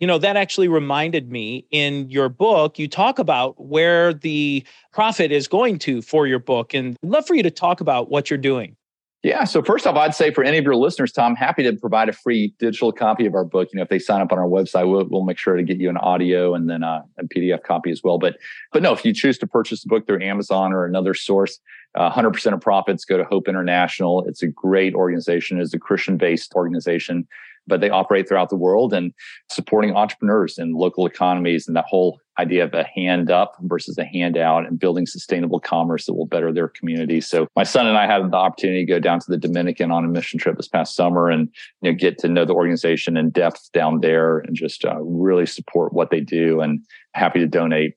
you 0.00 0.06
know 0.06 0.18
that 0.18 0.36
actually 0.36 0.66
reminded 0.66 1.30
me 1.30 1.66
in 1.70 2.10
your 2.10 2.28
book 2.28 2.78
you 2.78 2.88
talk 2.88 3.18
about 3.18 3.62
where 3.62 4.12
the 4.12 4.64
profit 4.92 5.30
is 5.30 5.46
going 5.46 5.78
to 5.78 6.02
for 6.02 6.26
your 6.26 6.38
book 6.38 6.74
and 6.74 6.96
I'd 7.04 7.10
love 7.10 7.26
for 7.26 7.34
you 7.34 7.42
to 7.44 7.50
talk 7.50 7.80
about 7.80 8.10
what 8.10 8.30
you're 8.30 8.38
doing. 8.38 8.76
Yeah 9.22 9.44
so 9.44 9.62
first 9.62 9.86
off 9.86 9.96
i'd 9.96 10.14
say 10.14 10.32
for 10.32 10.42
any 10.42 10.56
of 10.56 10.64
your 10.64 10.76
listeners 10.76 11.12
tom 11.12 11.36
happy 11.36 11.62
to 11.62 11.74
provide 11.74 12.08
a 12.08 12.12
free 12.12 12.54
digital 12.58 12.90
copy 12.90 13.26
of 13.26 13.34
our 13.34 13.44
book. 13.44 13.68
You 13.70 13.76
know 13.76 13.82
if 13.82 13.90
they 13.90 13.98
sign 13.98 14.22
up 14.22 14.32
on 14.32 14.38
our 14.38 14.48
website 14.48 14.90
we'll, 14.90 15.04
we'll 15.04 15.24
make 15.24 15.38
sure 15.38 15.54
to 15.54 15.62
get 15.62 15.76
you 15.76 15.90
an 15.90 15.98
audio 15.98 16.54
and 16.54 16.70
then 16.70 16.82
a, 16.82 17.04
a 17.18 17.24
pdf 17.24 17.62
copy 17.62 17.90
as 17.90 18.02
well. 18.02 18.18
But 18.18 18.38
but 18.72 18.82
no 18.82 18.92
if 18.94 19.04
you 19.04 19.12
choose 19.12 19.36
to 19.38 19.46
purchase 19.46 19.82
the 19.82 19.88
book 19.88 20.06
through 20.06 20.22
amazon 20.22 20.72
or 20.72 20.86
another 20.86 21.14
source 21.14 21.60
uh, 21.96 22.08
100% 22.08 22.52
of 22.52 22.60
profits 22.60 23.04
go 23.04 23.16
to 23.16 23.24
hope 23.24 23.48
international. 23.48 24.24
It's 24.28 24.44
a 24.44 24.46
great 24.46 24.94
organization. 24.94 25.60
It's 25.60 25.74
a 25.74 25.78
christian 25.78 26.16
based 26.16 26.54
organization 26.54 27.28
but 27.66 27.80
they 27.80 27.90
operate 27.90 28.28
throughout 28.28 28.50
the 28.50 28.56
world 28.56 28.92
and 28.92 29.12
supporting 29.50 29.94
entrepreneurs 29.94 30.58
and 30.58 30.74
local 30.74 31.06
economies 31.06 31.66
and 31.66 31.76
that 31.76 31.84
whole 31.88 32.20
idea 32.38 32.64
of 32.64 32.72
a 32.72 32.84
hand 32.84 33.30
up 33.30 33.56
versus 33.62 33.98
a 33.98 34.04
handout 34.04 34.66
and 34.66 34.78
building 34.78 35.06
sustainable 35.06 35.60
commerce 35.60 36.06
that 36.06 36.14
will 36.14 36.26
better 36.26 36.52
their 36.52 36.68
community. 36.68 37.20
So 37.20 37.46
my 37.54 37.64
son 37.64 37.86
and 37.86 37.98
I 37.98 38.06
had 38.06 38.30
the 38.30 38.36
opportunity 38.36 38.84
to 38.84 38.90
go 38.90 38.98
down 38.98 39.20
to 39.20 39.26
the 39.28 39.36
Dominican 39.36 39.90
on 39.90 40.04
a 40.04 40.08
mission 40.08 40.38
trip 40.38 40.56
this 40.56 40.68
past 40.68 40.96
summer 40.96 41.28
and 41.28 41.48
you 41.82 41.90
know 41.90 41.96
get 41.96 42.18
to 42.18 42.28
know 42.28 42.44
the 42.44 42.54
organization 42.54 43.16
in 43.16 43.30
depth 43.30 43.70
down 43.72 44.00
there 44.00 44.38
and 44.38 44.56
just 44.56 44.84
uh, 44.84 44.98
really 45.00 45.46
support 45.46 45.92
what 45.92 46.10
they 46.10 46.20
do 46.20 46.60
and 46.60 46.84
happy 47.14 47.40
to 47.40 47.46
donate 47.46 47.94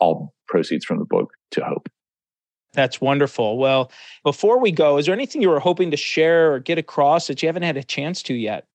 all 0.00 0.34
proceeds 0.48 0.84
from 0.84 0.98
the 0.98 1.04
book 1.04 1.32
to 1.52 1.64
Hope. 1.64 1.88
That's 2.74 3.00
wonderful. 3.00 3.56
Well, 3.56 3.90
before 4.24 4.58
we 4.58 4.72
go, 4.72 4.98
is 4.98 5.06
there 5.06 5.14
anything 5.14 5.40
you 5.40 5.48
were 5.48 5.60
hoping 5.60 5.92
to 5.92 5.96
share 5.96 6.54
or 6.54 6.58
get 6.58 6.76
across 6.76 7.28
that 7.28 7.40
you 7.40 7.48
haven't 7.48 7.62
had 7.62 7.76
a 7.76 7.84
chance 7.84 8.22
to 8.24 8.34
yet? 8.34 8.66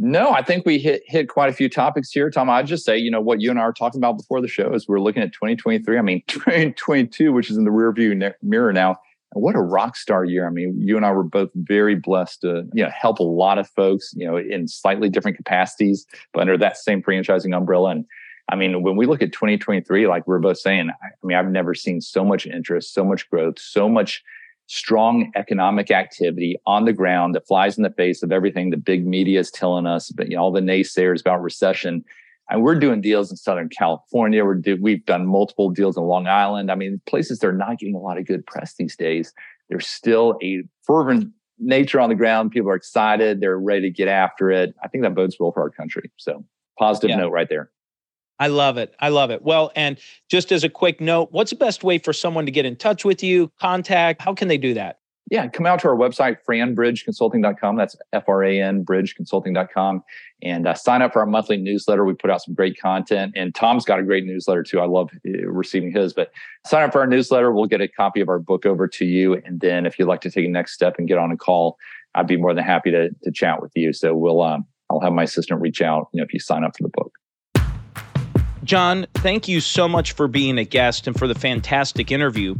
No, 0.00 0.30
I 0.30 0.42
think 0.42 0.64
we 0.64 0.78
hit 0.78 1.02
hit 1.06 1.28
quite 1.28 1.50
a 1.50 1.52
few 1.52 1.68
topics 1.68 2.12
here, 2.12 2.30
Tom. 2.30 2.48
I'd 2.48 2.68
just 2.68 2.84
say, 2.84 2.96
you 2.96 3.10
know, 3.10 3.20
what 3.20 3.40
you 3.40 3.50
and 3.50 3.58
I 3.58 3.66
were 3.66 3.72
talking 3.72 3.98
about 3.98 4.16
before 4.16 4.40
the 4.40 4.46
show 4.46 4.72
is 4.72 4.86
we're 4.86 5.00
looking 5.00 5.22
at 5.22 5.32
2023. 5.32 5.98
I 5.98 6.02
mean, 6.02 6.22
2022, 6.28 7.32
which 7.32 7.50
is 7.50 7.56
in 7.56 7.64
the 7.64 7.70
rearview 7.70 8.32
mirror 8.40 8.72
now. 8.72 8.96
And 9.34 9.42
what 9.42 9.56
a 9.56 9.60
rock 9.60 9.96
star 9.96 10.24
year! 10.24 10.46
I 10.46 10.50
mean, 10.50 10.80
you 10.80 10.96
and 10.96 11.04
I 11.04 11.10
were 11.10 11.24
both 11.24 11.50
very 11.54 11.96
blessed 11.96 12.42
to, 12.42 12.64
you 12.72 12.84
know, 12.84 12.90
help 12.90 13.18
a 13.18 13.24
lot 13.24 13.58
of 13.58 13.68
folks, 13.68 14.12
you 14.16 14.24
know, 14.24 14.36
in 14.36 14.68
slightly 14.68 15.08
different 15.08 15.36
capacities, 15.36 16.06
but 16.32 16.42
under 16.42 16.56
that 16.58 16.76
same 16.76 17.02
franchising 17.02 17.54
umbrella. 17.56 17.90
And 17.90 18.04
I 18.48 18.54
mean, 18.54 18.82
when 18.82 18.96
we 18.96 19.04
look 19.04 19.20
at 19.20 19.32
2023, 19.32 20.06
like 20.06 20.26
we're 20.28 20.38
both 20.38 20.58
saying, 20.58 20.90
I 20.90 21.26
mean, 21.26 21.36
I've 21.36 21.50
never 21.50 21.74
seen 21.74 22.00
so 22.00 22.24
much 22.24 22.46
interest, 22.46 22.94
so 22.94 23.04
much 23.04 23.28
growth, 23.28 23.58
so 23.58 23.88
much 23.88 24.22
strong 24.68 25.32
economic 25.34 25.90
activity 25.90 26.56
on 26.66 26.84
the 26.84 26.92
ground 26.92 27.34
that 27.34 27.46
flies 27.46 27.76
in 27.76 27.82
the 27.82 27.90
face 27.90 28.22
of 28.22 28.30
everything 28.30 28.70
the 28.70 28.76
big 28.76 29.06
media 29.06 29.40
is 29.40 29.50
telling 29.50 29.86
us, 29.86 30.10
but 30.10 30.28
you 30.28 30.36
know, 30.36 30.42
all 30.42 30.52
the 30.52 30.60
naysayers 30.60 31.20
about 31.20 31.42
recession. 31.42 32.04
And 32.50 32.62
we're 32.62 32.78
doing 32.78 33.00
deals 33.00 33.30
in 33.30 33.36
Southern 33.36 33.68
California. 33.70 34.44
We're 34.44 34.54
do, 34.54 34.78
we've 34.80 35.04
done 35.04 35.26
multiple 35.26 35.70
deals 35.70 35.96
in 35.96 36.04
Long 36.04 36.26
Island. 36.26 36.70
I 36.70 36.74
mean, 36.74 37.00
places 37.06 37.38
that 37.38 37.46
are 37.48 37.52
not 37.52 37.78
getting 37.78 37.94
a 37.94 37.98
lot 37.98 38.18
of 38.18 38.26
good 38.26 38.46
press 38.46 38.74
these 38.74 38.96
days. 38.96 39.32
There's 39.68 39.86
still 39.86 40.38
a 40.42 40.62
fervent 40.82 41.32
nature 41.58 42.00
on 42.00 42.08
the 42.08 42.14
ground. 42.14 42.50
People 42.50 42.70
are 42.70 42.76
excited. 42.76 43.40
They're 43.40 43.58
ready 43.58 43.82
to 43.82 43.90
get 43.90 44.08
after 44.08 44.50
it. 44.50 44.74
I 44.82 44.88
think 44.88 45.02
that 45.02 45.14
bodes 45.14 45.36
well 45.40 45.52
for 45.52 45.62
our 45.62 45.70
country. 45.70 46.10
So 46.16 46.44
positive 46.78 47.10
yeah. 47.10 47.16
note 47.16 47.32
right 47.32 47.48
there. 47.48 47.70
I 48.38 48.46
love 48.48 48.78
it. 48.78 48.94
I 49.00 49.08
love 49.08 49.30
it. 49.30 49.42
Well, 49.42 49.72
and 49.74 49.98
just 50.28 50.52
as 50.52 50.64
a 50.64 50.68
quick 50.68 51.00
note, 51.00 51.32
what's 51.32 51.50
the 51.50 51.56
best 51.56 51.82
way 51.82 51.98
for 51.98 52.12
someone 52.12 52.46
to 52.46 52.52
get 52.52 52.64
in 52.64 52.76
touch 52.76 53.04
with 53.04 53.22
you, 53.22 53.50
contact? 53.60 54.22
How 54.22 54.34
can 54.34 54.48
they 54.48 54.58
do 54.58 54.74
that? 54.74 55.00
Yeah, 55.30 55.46
come 55.48 55.66
out 55.66 55.80
to 55.80 55.88
our 55.88 55.96
website, 55.96 56.38
franbridgeconsulting.com. 56.48 57.76
That's 57.76 57.96
F 58.14 58.24
R 58.28 58.44
A 58.44 58.62
N 58.62 58.84
bridgeconsulting.com. 58.84 60.02
And 60.42 60.66
uh, 60.66 60.74
sign 60.74 61.02
up 61.02 61.12
for 61.12 61.20
our 61.20 61.26
monthly 61.26 61.58
newsletter. 61.58 62.04
We 62.04 62.14
put 62.14 62.30
out 62.30 62.40
some 62.42 62.54
great 62.54 62.80
content. 62.80 63.34
And 63.36 63.54
Tom's 63.54 63.84
got 63.84 63.98
a 63.98 64.02
great 64.02 64.24
newsletter 64.24 64.62
too. 64.62 64.80
I 64.80 64.86
love 64.86 65.10
uh, 65.26 65.46
receiving 65.46 65.92
his. 65.92 66.14
But 66.14 66.30
sign 66.66 66.84
up 66.84 66.92
for 66.92 67.00
our 67.00 67.06
newsletter. 67.06 67.52
We'll 67.52 67.66
get 67.66 67.82
a 67.82 67.88
copy 67.88 68.22
of 68.22 68.30
our 68.30 68.38
book 68.38 68.64
over 68.64 68.88
to 68.88 69.04
you. 69.04 69.34
And 69.34 69.60
then 69.60 69.84
if 69.84 69.98
you'd 69.98 70.08
like 70.08 70.22
to 70.22 70.30
take 70.30 70.46
a 70.46 70.48
next 70.48 70.72
step 70.72 70.94
and 70.96 71.06
get 71.06 71.18
on 71.18 71.30
a 71.30 71.36
call, 71.36 71.76
I'd 72.14 72.26
be 72.26 72.38
more 72.38 72.54
than 72.54 72.64
happy 72.64 72.90
to, 72.90 73.10
to 73.10 73.30
chat 73.30 73.60
with 73.60 73.72
you. 73.74 73.92
So 73.92 74.14
we'll, 74.14 74.40
um, 74.40 74.64
I'll 74.88 75.00
have 75.00 75.12
my 75.12 75.24
assistant 75.24 75.60
reach 75.60 75.82
out 75.82 76.08
you 76.14 76.18
know, 76.18 76.24
if 76.24 76.32
you 76.32 76.40
sign 76.40 76.64
up 76.64 76.74
for 76.74 76.84
the 76.84 76.92
book. 76.94 77.12
John, 78.68 79.06
thank 79.14 79.48
you 79.48 79.62
so 79.62 79.88
much 79.88 80.12
for 80.12 80.28
being 80.28 80.58
a 80.58 80.64
guest 80.64 81.06
and 81.06 81.18
for 81.18 81.26
the 81.26 81.34
fantastic 81.34 82.12
interview. 82.12 82.54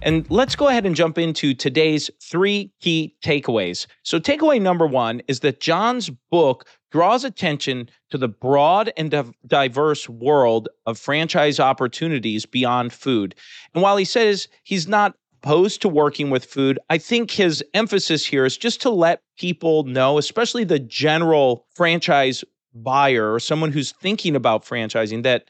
And 0.00 0.24
let's 0.30 0.56
go 0.56 0.68
ahead 0.68 0.86
and 0.86 0.96
jump 0.96 1.18
into 1.18 1.52
today's 1.52 2.10
three 2.22 2.72
key 2.80 3.14
takeaways. 3.22 3.86
So, 4.02 4.18
takeaway 4.18 4.58
number 4.58 4.86
one 4.86 5.20
is 5.28 5.40
that 5.40 5.60
John's 5.60 6.08
book 6.30 6.64
draws 6.90 7.24
attention 7.24 7.90
to 8.08 8.16
the 8.16 8.26
broad 8.26 8.90
and 8.96 9.14
diverse 9.46 10.08
world 10.08 10.70
of 10.86 10.98
franchise 10.98 11.60
opportunities 11.60 12.46
beyond 12.46 12.94
food. 12.94 13.34
And 13.74 13.82
while 13.82 13.98
he 13.98 14.06
says 14.06 14.48
he's 14.62 14.88
not 14.88 15.14
opposed 15.42 15.82
to 15.82 15.90
working 15.90 16.30
with 16.30 16.46
food, 16.46 16.78
I 16.88 16.96
think 16.96 17.30
his 17.30 17.62
emphasis 17.74 18.24
here 18.24 18.46
is 18.46 18.56
just 18.56 18.80
to 18.80 18.88
let 18.88 19.20
people 19.36 19.84
know, 19.84 20.16
especially 20.16 20.64
the 20.64 20.78
general 20.78 21.66
franchise 21.74 22.44
buyer 22.74 23.32
or 23.32 23.40
someone 23.40 23.72
who's 23.72 23.92
thinking 23.92 24.36
about 24.36 24.64
franchising 24.64 25.22
that 25.22 25.48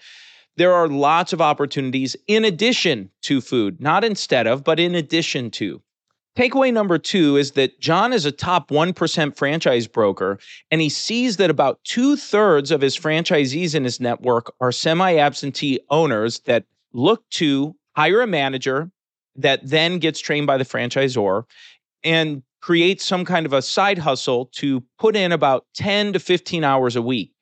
there 0.56 0.72
are 0.74 0.88
lots 0.88 1.32
of 1.32 1.40
opportunities 1.40 2.16
in 2.26 2.44
addition 2.44 3.10
to 3.22 3.40
food, 3.40 3.80
not 3.80 4.04
instead 4.04 4.46
of, 4.46 4.64
but 4.64 4.80
in 4.80 4.94
addition 4.94 5.50
to. 5.52 5.80
Takeaway 6.36 6.72
number 6.72 6.96
two 6.96 7.36
is 7.36 7.52
that 7.52 7.80
John 7.80 8.12
is 8.12 8.24
a 8.24 8.32
top 8.32 8.70
1% 8.70 9.36
franchise 9.36 9.86
broker, 9.86 10.38
and 10.70 10.80
he 10.80 10.88
sees 10.88 11.36
that 11.38 11.50
about 11.50 11.82
two 11.84 12.16
thirds 12.16 12.70
of 12.70 12.80
his 12.80 12.96
franchisees 12.96 13.74
in 13.74 13.84
his 13.84 14.00
network 14.00 14.52
are 14.60 14.72
semi 14.72 15.16
absentee 15.16 15.80
owners 15.90 16.40
that 16.40 16.64
look 16.92 17.28
to 17.30 17.74
hire 17.96 18.20
a 18.20 18.26
manager 18.26 18.90
that 19.36 19.60
then 19.64 19.98
gets 19.98 20.20
trained 20.20 20.46
by 20.46 20.56
the 20.56 20.64
franchisor 20.64 21.44
and 22.04 22.42
create 22.60 23.00
some 23.00 23.24
kind 23.24 23.46
of 23.46 23.52
a 23.52 23.62
side 23.62 23.98
hustle 23.98 24.46
to 24.52 24.82
put 24.98 25.16
in 25.16 25.32
about 25.32 25.66
10 25.74 26.12
to 26.12 26.18
15 26.18 26.64
hours 26.64 26.96
a 26.96 27.02
week. 27.02 27.32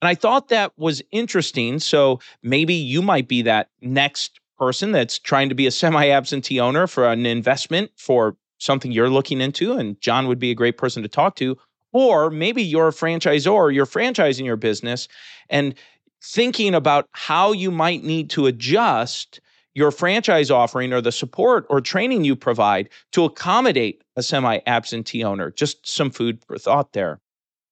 And 0.00 0.08
I 0.08 0.14
thought 0.14 0.48
that 0.48 0.72
was 0.76 1.02
interesting. 1.12 1.78
So 1.78 2.18
maybe 2.42 2.74
you 2.74 3.02
might 3.02 3.28
be 3.28 3.42
that 3.42 3.68
next 3.80 4.40
person 4.58 4.92
that's 4.92 5.18
trying 5.18 5.48
to 5.48 5.54
be 5.54 5.66
a 5.66 5.70
semi 5.70 6.08
absentee 6.08 6.60
owner 6.60 6.86
for 6.86 7.08
an 7.08 7.26
investment 7.26 7.90
for 7.96 8.36
something 8.58 8.92
you're 8.92 9.10
looking 9.10 9.40
into, 9.40 9.72
and 9.72 10.00
John 10.00 10.28
would 10.28 10.38
be 10.38 10.50
a 10.50 10.54
great 10.54 10.78
person 10.78 11.02
to 11.02 11.08
talk 11.08 11.36
to. 11.36 11.56
Or 11.92 12.30
maybe 12.30 12.62
you're 12.62 12.88
a 12.88 12.92
franchisor, 12.92 13.74
you're 13.74 13.86
franchising 13.86 14.44
your 14.44 14.56
business 14.56 15.08
and 15.50 15.74
thinking 16.22 16.74
about 16.74 17.08
how 17.12 17.52
you 17.52 17.70
might 17.70 18.02
need 18.02 18.30
to 18.30 18.46
adjust 18.46 19.40
your 19.74 19.90
franchise 19.90 20.50
offering 20.50 20.92
or 20.92 21.00
the 21.00 21.12
support 21.12 21.66
or 21.70 21.80
training 21.80 22.24
you 22.24 22.36
provide 22.36 22.88
to 23.12 23.24
accommodate 23.24 24.02
a 24.16 24.22
semi 24.22 24.58
absentee 24.66 25.24
owner. 25.24 25.50
Just 25.50 25.86
some 25.86 26.10
food 26.10 26.42
for 26.46 26.58
thought 26.58 26.92
there. 26.92 27.20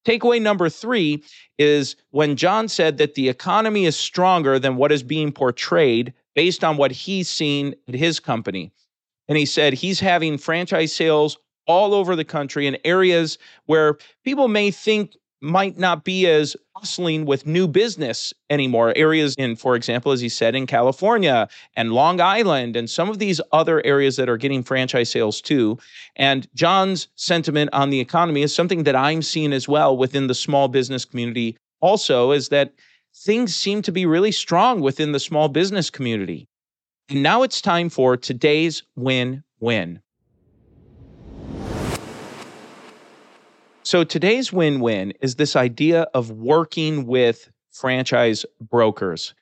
Takeaway 0.07 0.41
number 0.41 0.69
three 0.69 1.23
is 1.59 1.97
when 2.11 2.37
John 2.37 2.69
said 2.69 2.97
that 2.99 3.15
the 3.15 3.29
economy 3.29 3.85
is 3.85 3.97
stronger 3.97 4.59
than 4.59 4.77
what 4.77 4.93
is 4.93 5.03
being 5.03 5.31
portrayed 5.31 6.15
based 6.35 6.65
on 6.65 6.77
what 6.77 6.91
he's 6.91 7.29
seen 7.29 7.75
at 7.87 7.95
his 7.95 8.19
company. 8.19 8.73
And 9.29 9.37
he 9.37 9.45
said 9.45 9.75
he's 9.75 10.01
having 10.01 10.39
franchise 10.39 10.95
sales 10.95 11.37
all 11.67 11.93
over 11.93 12.17
the 12.17 12.25
country 12.25 12.67
in 12.67 12.79
areas 12.85 13.39
where 13.67 13.99
people 14.25 14.49
may 14.49 14.71
think 14.71 15.15
might 15.41 15.79
not 15.79 16.05
be 16.05 16.27
as 16.27 16.57
bustling 16.75 17.25
with 17.25 17.47
new 17.47 17.67
business 17.67 18.33
anymore. 18.51 18.93
Areas 18.97 19.35
in, 19.37 19.57
for 19.57 19.75
example, 19.75 20.13
as 20.13 20.21
he 20.21 20.29
said, 20.29 20.55
in 20.55 20.67
California 20.67 21.49
and 21.77 21.93
Long 21.93 22.21
Island 22.21 22.77
and 22.77 22.89
some 22.89 23.09
of 23.09 23.19
these 23.19 23.41
other 23.53 23.85
areas 23.85 24.17
that 24.17 24.29
are 24.29 24.37
getting 24.37 24.63
franchise 24.63 25.11
sales 25.11 25.41
too. 25.41 25.79
And 26.17 26.47
John's 26.55 27.09
sentiment 27.17 27.71
on 27.73 27.91
the 27.91 28.01
economy 28.01 28.43
is 28.43 28.55
something 28.55 28.85
that 28.85 28.97
I'm 28.97 29.23
seeing 29.23 29.53
as 29.53 29.69
well 29.69 29.97
within 29.97 30.27
the 30.27 30.35
small 30.35 30.69
business 30.69 31.05
community 31.05 31.57
also 31.81 32.33
is 32.33 32.51
that 32.51 32.73
things 33.15 33.57
seem 33.57 33.83
to 33.83 33.93
be 33.93 34.07
really 34.07 34.33
strong 34.33 34.81
within 34.81 35.13
the 35.13 35.21
small 35.21 35.49
business 35.49 35.91
community. 35.91 36.49
And 37.09 37.23
now 37.23 37.43
it's 37.43 37.61
time 37.61 37.89
for 37.89 38.17
today's 38.17 38.83
win 38.97 39.43
win. 39.59 40.01
So 43.91 44.05
today's 44.05 44.53
win 44.53 44.79
win 44.79 45.15
is 45.21 45.35
this 45.35 45.57
idea 45.57 46.03
of 46.15 46.31
working 46.31 47.09
with 47.09 47.51
franchise 47.73 48.47
brokers. 48.61 49.35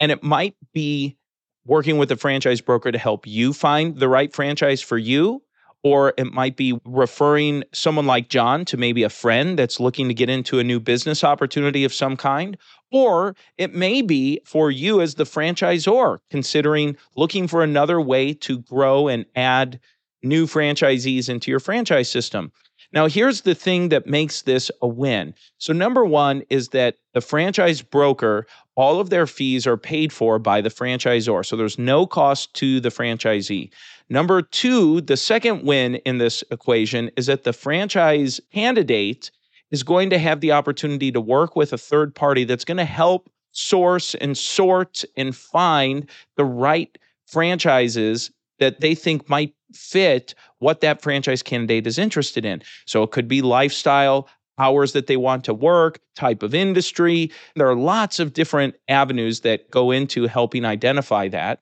And 0.00 0.10
it 0.10 0.24
might 0.24 0.56
be 0.72 1.16
working 1.64 1.98
with 1.98 2.10
a 2.10 2.16
franchise 2.16 2.60
broker 2.60 2.90
to 2.90 2.98
help 2.98 3.28
you 3.28 3.52
find 3.52 3.96
the 3.96 4.08
right 4.08 4.34
franchise 4.34 4.80
for 4.82 4.98
you. 4.98 5.44
Or 5.84 6.14
it 6.18 6.32
might 6.32 6.56
be 6.56 6.80
referring 6.84 7.62
someone 7.72 8.06
like 8.06 8.28
John 8.28 8.64
to 8.64 8.76
maybe 8.76 9.04
a 9.04 9.08
friend 9.08 9.56
that's 9.56 9.78
looking 9.78 10.08
to 10.08 10.14
get 10.14 10.28
into 10.28 10.58
a 10.58 10.64
new 10.64 10.80
business 10.80 11.22
opportunity 11.22 11.84
of 11.84 11.94
some 11.94 12.16
kind. 12.16 12.58
Or 12.90 13.36
it 13.56 13.72
may 13.72 14.02
be 14.02 14.40
for 14.44 14.72
you 14.72 15.00
as 15.00 15.14
the 15.14 15.22
franchisor, 15.22 16.18
considering 16.28 16.96
looking 17.14 17.46
for 17.46 17.62
another 17.62 18.00
way 18.00 18.34
to 18.34 18.58
grow 18.58 19.06
and 19.06 19.26
add 19.36 19.78
new 20.24 20.46
franchisees 20.46 21.28
into 21.28 21.52
your 21.52 21.60
franchise 21.60 22.10
system. 22.10 22.50
Now, 22.92 23.08
here's 23.08 23.40
the 23.40 23.54
thing 23.54 23.88
that 23.88 24.06
makes 24.06 24.42
this 24.42 24.70
a 24.82 24.86
win. 24.86 25.34
So, 25.58 25.72
number 25.72 26.04
one 26.04 26.42
is 26.50 26.68
that 26.68 26.96
the 27.14 27.20
franchise 27.20 27.80
broker, 27.80 28.46
all 28.76 29.00
of 29.00 29.10
their 29.10 29.26
fees 29.26 29.66
are 29.66 29.78
paid 29.78 30.12
for 30.12 30.38
by 30.38 30.60
the 30.60 30.68
franchisor. 30.68 31.44
So, 31.44 31.56
there's 31.56 31.78
no 31.78 32.06
cost 32.06 32.52
to 32.54 32.80
the 32.80 32.90
franchisee. 32.90 33.70
Number 34.10 34.42
two, 34.42 35.00
the 35.00 35.16
second 35.16 35.64
win 35.64 35.96
in 36.04 36.18
this 36.18 36.44
equation 36.50 37.10
is 37.16 37.26
that 37.26 37.44
the 37.44 37.52
franchise 37.54 38.40
candidate 38.52 39.30
is 39.70 39.82
going 39.82 40.10
to 40.10 40.18
have 40.18 40.40
the 40.40 40.52
opportunity 40.52 41.10
to 41.10 41.20
work 41.20 41.56
with 41.56 41.72
a 41.72 41.78
third 41.78 42.14
party 42.14 42.44
that's 42.44 42.64
going 42.64 42.76
to 42.76 42.84
help 42.84 43.30
source 43.52 44.14
and 44.16 44.36
sort 44.36 45.04
and 45.16 45.34
find 45.34 46.08
the 46.36 46.44
right 46.44 46.98
franchises 47.26 48.30
that 48.58 48.80
they 48.80 48.94
think 48.94 49.28
might 49.28 49.54
fit 49.72 50.34
what 50.62 50.80
that 50.80 51.02
franchise 51.02 51.42
candidate 51.42 51.86
is 51.86 51.98
interested 51.98 52.44
in. 52.44 52.62
So 52.86 53.02
it 53.02 53.10
could 53.10 53.28
be 53.28 53.42
lifestyle, 53.42 54.28
hours 54.58 54.92
that 54.92 55.06
they 55.06 55.16
want 55.16 55.44
to 55.44 55.54
work, 55.54 56.00
type 56.14 56.42
of 56.42 56.54
industry. 56.54 57.30
There 57.56 57.68
are 57.68 57.74
lots 57.74 58.20
of 58.20 58.32
different 58.32 58.76
avenues 58.88 59.40
that 59.40 59.70
go 59.70 59.90
into 59.90 60.26
helping 60.26 60.64
identify 60.64 61.28
that. 61.28 61.60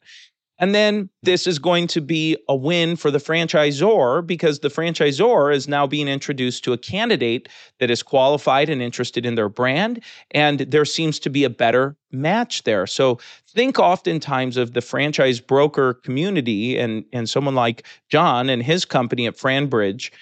And 0.60 0.74
then 0.74 1.08
this 1.22 1.46
is 1.46 1.58
going 1.58 1.86
to 1.88 2.02
be 2.02 2.36
a 2.46 2.54
win 2.54 2.94
for 2.94 3.10
the 3.10 3.18
franchisor 3.18 4.24
because 4.26 4.60
the 4.60 4.68
franchisor 4.68 5.52
is 5.54 5.66
now 5.66 5.86
being 5.86 6.06
introduced 6.06 6.62
to 6.64 6.74
a 6.74 6.78
candidate 6.78 7.48
that 7.78 7.90
is 7.90 8.02
qualified 8.02 8.68
and 8.68 8.82
interested 8.82 9.24
in 9.24 9.36
their 9.36 9.48
brand. 9.48 10.04
And 10.32 10.60
there 10.60 10.84
seems 10.84 11.18
to 11.20 11.30
be 11.30 11.44
a 11.44 11.50
better 11.50 11.96
match 12.12 12.64
there. 12.64 12.86
So 12.86 13.18
think 13.48 13.78
oftentimes 13.78 14.58
of 14.58 14.74
the 14.74 14.82
franchise 14.82 15.40
broker 15.40 15.94
community 15.94 16.78
and, 16.78 17.06
and 17.10 17.28
someone 17.28 17.54
like 17.54 17.86
John 18.10 18.50
and 18.50 18.62
his 18.62 18.84
company 18.84 19.26
at 19.26 19.38
FranBridge 19.38 20.12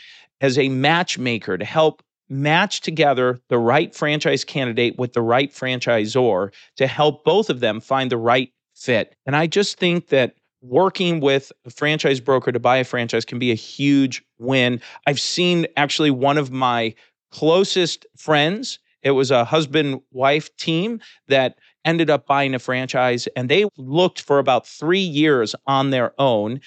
as 0.41 0.57
a 0.57 0.69
matchmaker 0.69 1.59
to 1.59 1.65
help 1.65 2.01
match 2.29 2.81
together 2.83 3.41
the 3.49 3.59
right 3.59 3.95
franchise 3.95 4.45
candidate 4.45 4.99
with 4.99 5.15
the 5.15 5.23
right 5.23 5.51
franchisor 5.51 6.53
to 6.77 6.87
help 6.87 7.25
both 7.25 7.51
of 7.51 7.61
them 7.61 7.81
find 7.81 8.13
the 8.13 8.19
right 8.19 8.53
fit. 8.79 9.15
And 9.27 9.37
I 9.37 9.47
just 9.47 9.79
think 9.79 10.09
that 10.09 10.35
working 10.61 11.21
with 11.21 11.53
a 11.65 11.71
franchise 11.71 12.21
broker 12.21 12.53
to 12.53 12.61
buy 12.61 12.79
a 12.79 12.85
franchise 12.85 13.25
can 13.25 13.39
be 13.39 13.51
a 13.51 13.57
huge 13.57 14.23
win. 14.39 14.81
I've 15.07 15.21
seen 15.21 15.67
actually 15.77 16.11
one 16.11 16.39
of 16.39 16.51
my 16.51 16.95
closest 17.31 18.07
friends, 18.17 18.79
it 19.03 19.13
was 19.13 19.31
a 19.31 19.45
husband 19.45 20.01
wife 20.11 20.55
team 20.57 21.01
that 21.29 21.59
ended 21.85 22.11
up 22.11 22.27
buying 22.27 22.55
a 22.55 22.59
franchise 22.59 23.29
and 23.37 23.49
they 23.49 23.65
looked 23.77 24.21
for 24.21 24.39
about 24.39 24.67
three 24.67 24.99
years 24.99 25.55
on 25.67 25.91
their 25.91 26.13
own 26.21 26.61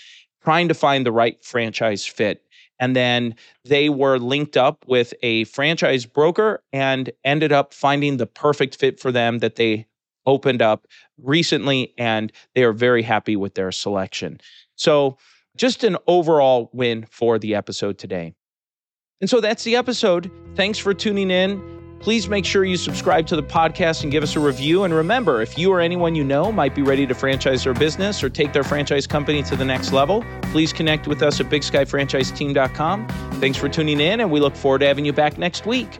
trying 0.44 0.68
to 0.68 0.74
find 0.74 1.06
the 1.06 1.12
right 1.12 1.44
franchise 1.44 2.06
fit. 2.06 2.44
And 2.80 2.96
then 2.96 3.36
they 3.64 3.90
were 3.90 4.18
linked 4.18 4.58
up 4.58 4.84
with 4.88 5.14
a 5.22 5.44
franchise 5.44 6.06
broker 6.06 6.64
and 6.74 7.12
ended 7.24 7.52
up 7.52 7.76
finding 7.76 8.18
the 8.18 8.26
perfect 8.26 8.76
fit 8.76 9.00
for 9.00 9.12
them 9.12 9.38
that 9.40 9.56
they 9.56 9.86
opened 10.26 10.62
up 10.62 10.88
recently, 11.18 11.94
and 11.98 12.32
they 12.56 12.64
are 12.64 12.74
very 12.74 13.04
happy 13.04 13.36
with 13.36 13.56
their 13.56 13.72
selection. 13.72 14.40
So, 14.76 15.18
just 15.58 15.84
an 15.84 15.98
overall 16.08 16.70
win 16.74 17.06
for 17.10 17.38
the 17.38 17.56
episode 17.56 17.98
today. 17.98 18.34
And 19.20 19.30
so 19.30 19.40
that's 19.40 19.64
the 19.64 19.76
episode. 19.76 20.32
Thanks 20.56 20.80
for 20.80 20.94
tuning 20.94 21.30
in. 21.30 21.80
Please 22.00 22.28
make 22.28 22.46
sure 22.46 22.66
you 22.66 22.78
subscribe 22.78 23.28
to 23.28 23.36
the 23.36 23.44
podcast 23.44 24.02
and 24.02 24.12
give 24.12 24.24
us 24.24 24.36
a 24.36 24.40
review. 24.40 24.86
And 24.86 24.94
remember, 24.94 25.44
if 25.44 25.56
you 25.56 25.72
or 25.72 25.80
anyone 25.80 26.16
you 26.16 26.24
know 26.24 26.52
might 26.52 26.74
be 26.74 26.82
ready 26.82 27.06
to 27.06 27.14
franchise 27.14 27.64
their 27.64 27.76
business 27.76 28.24
or 28.24 28.30
take 28.30 28.54
their 28.54 28.64
franchise 28.64 29.06
company 29.06 29.44
to 29.44 29.56
the 29.56 29.66
next 29.66 29.92
level, 29.94 30.26
please 30.46 30.74
connect 30.74 31.08
with 31.08 31.22
us 31.22 31.40
at 31.40 31.46
bigskyfranchiseteam.com. 31.46 33.08
Thanks 33.34 33.60
for 33.60 33.70
tuning 33.70 34.00
in, 34.00 34.22
and 34.22 34.32
we 34.32 34.40
look 34.40 34.56
forward 34.56 34.80
to 34.80 34.88
having 34.88 35.06
you 35.06 35.14
back 35.14 35.38
next 35.38 35.68
week. 35.68 36.00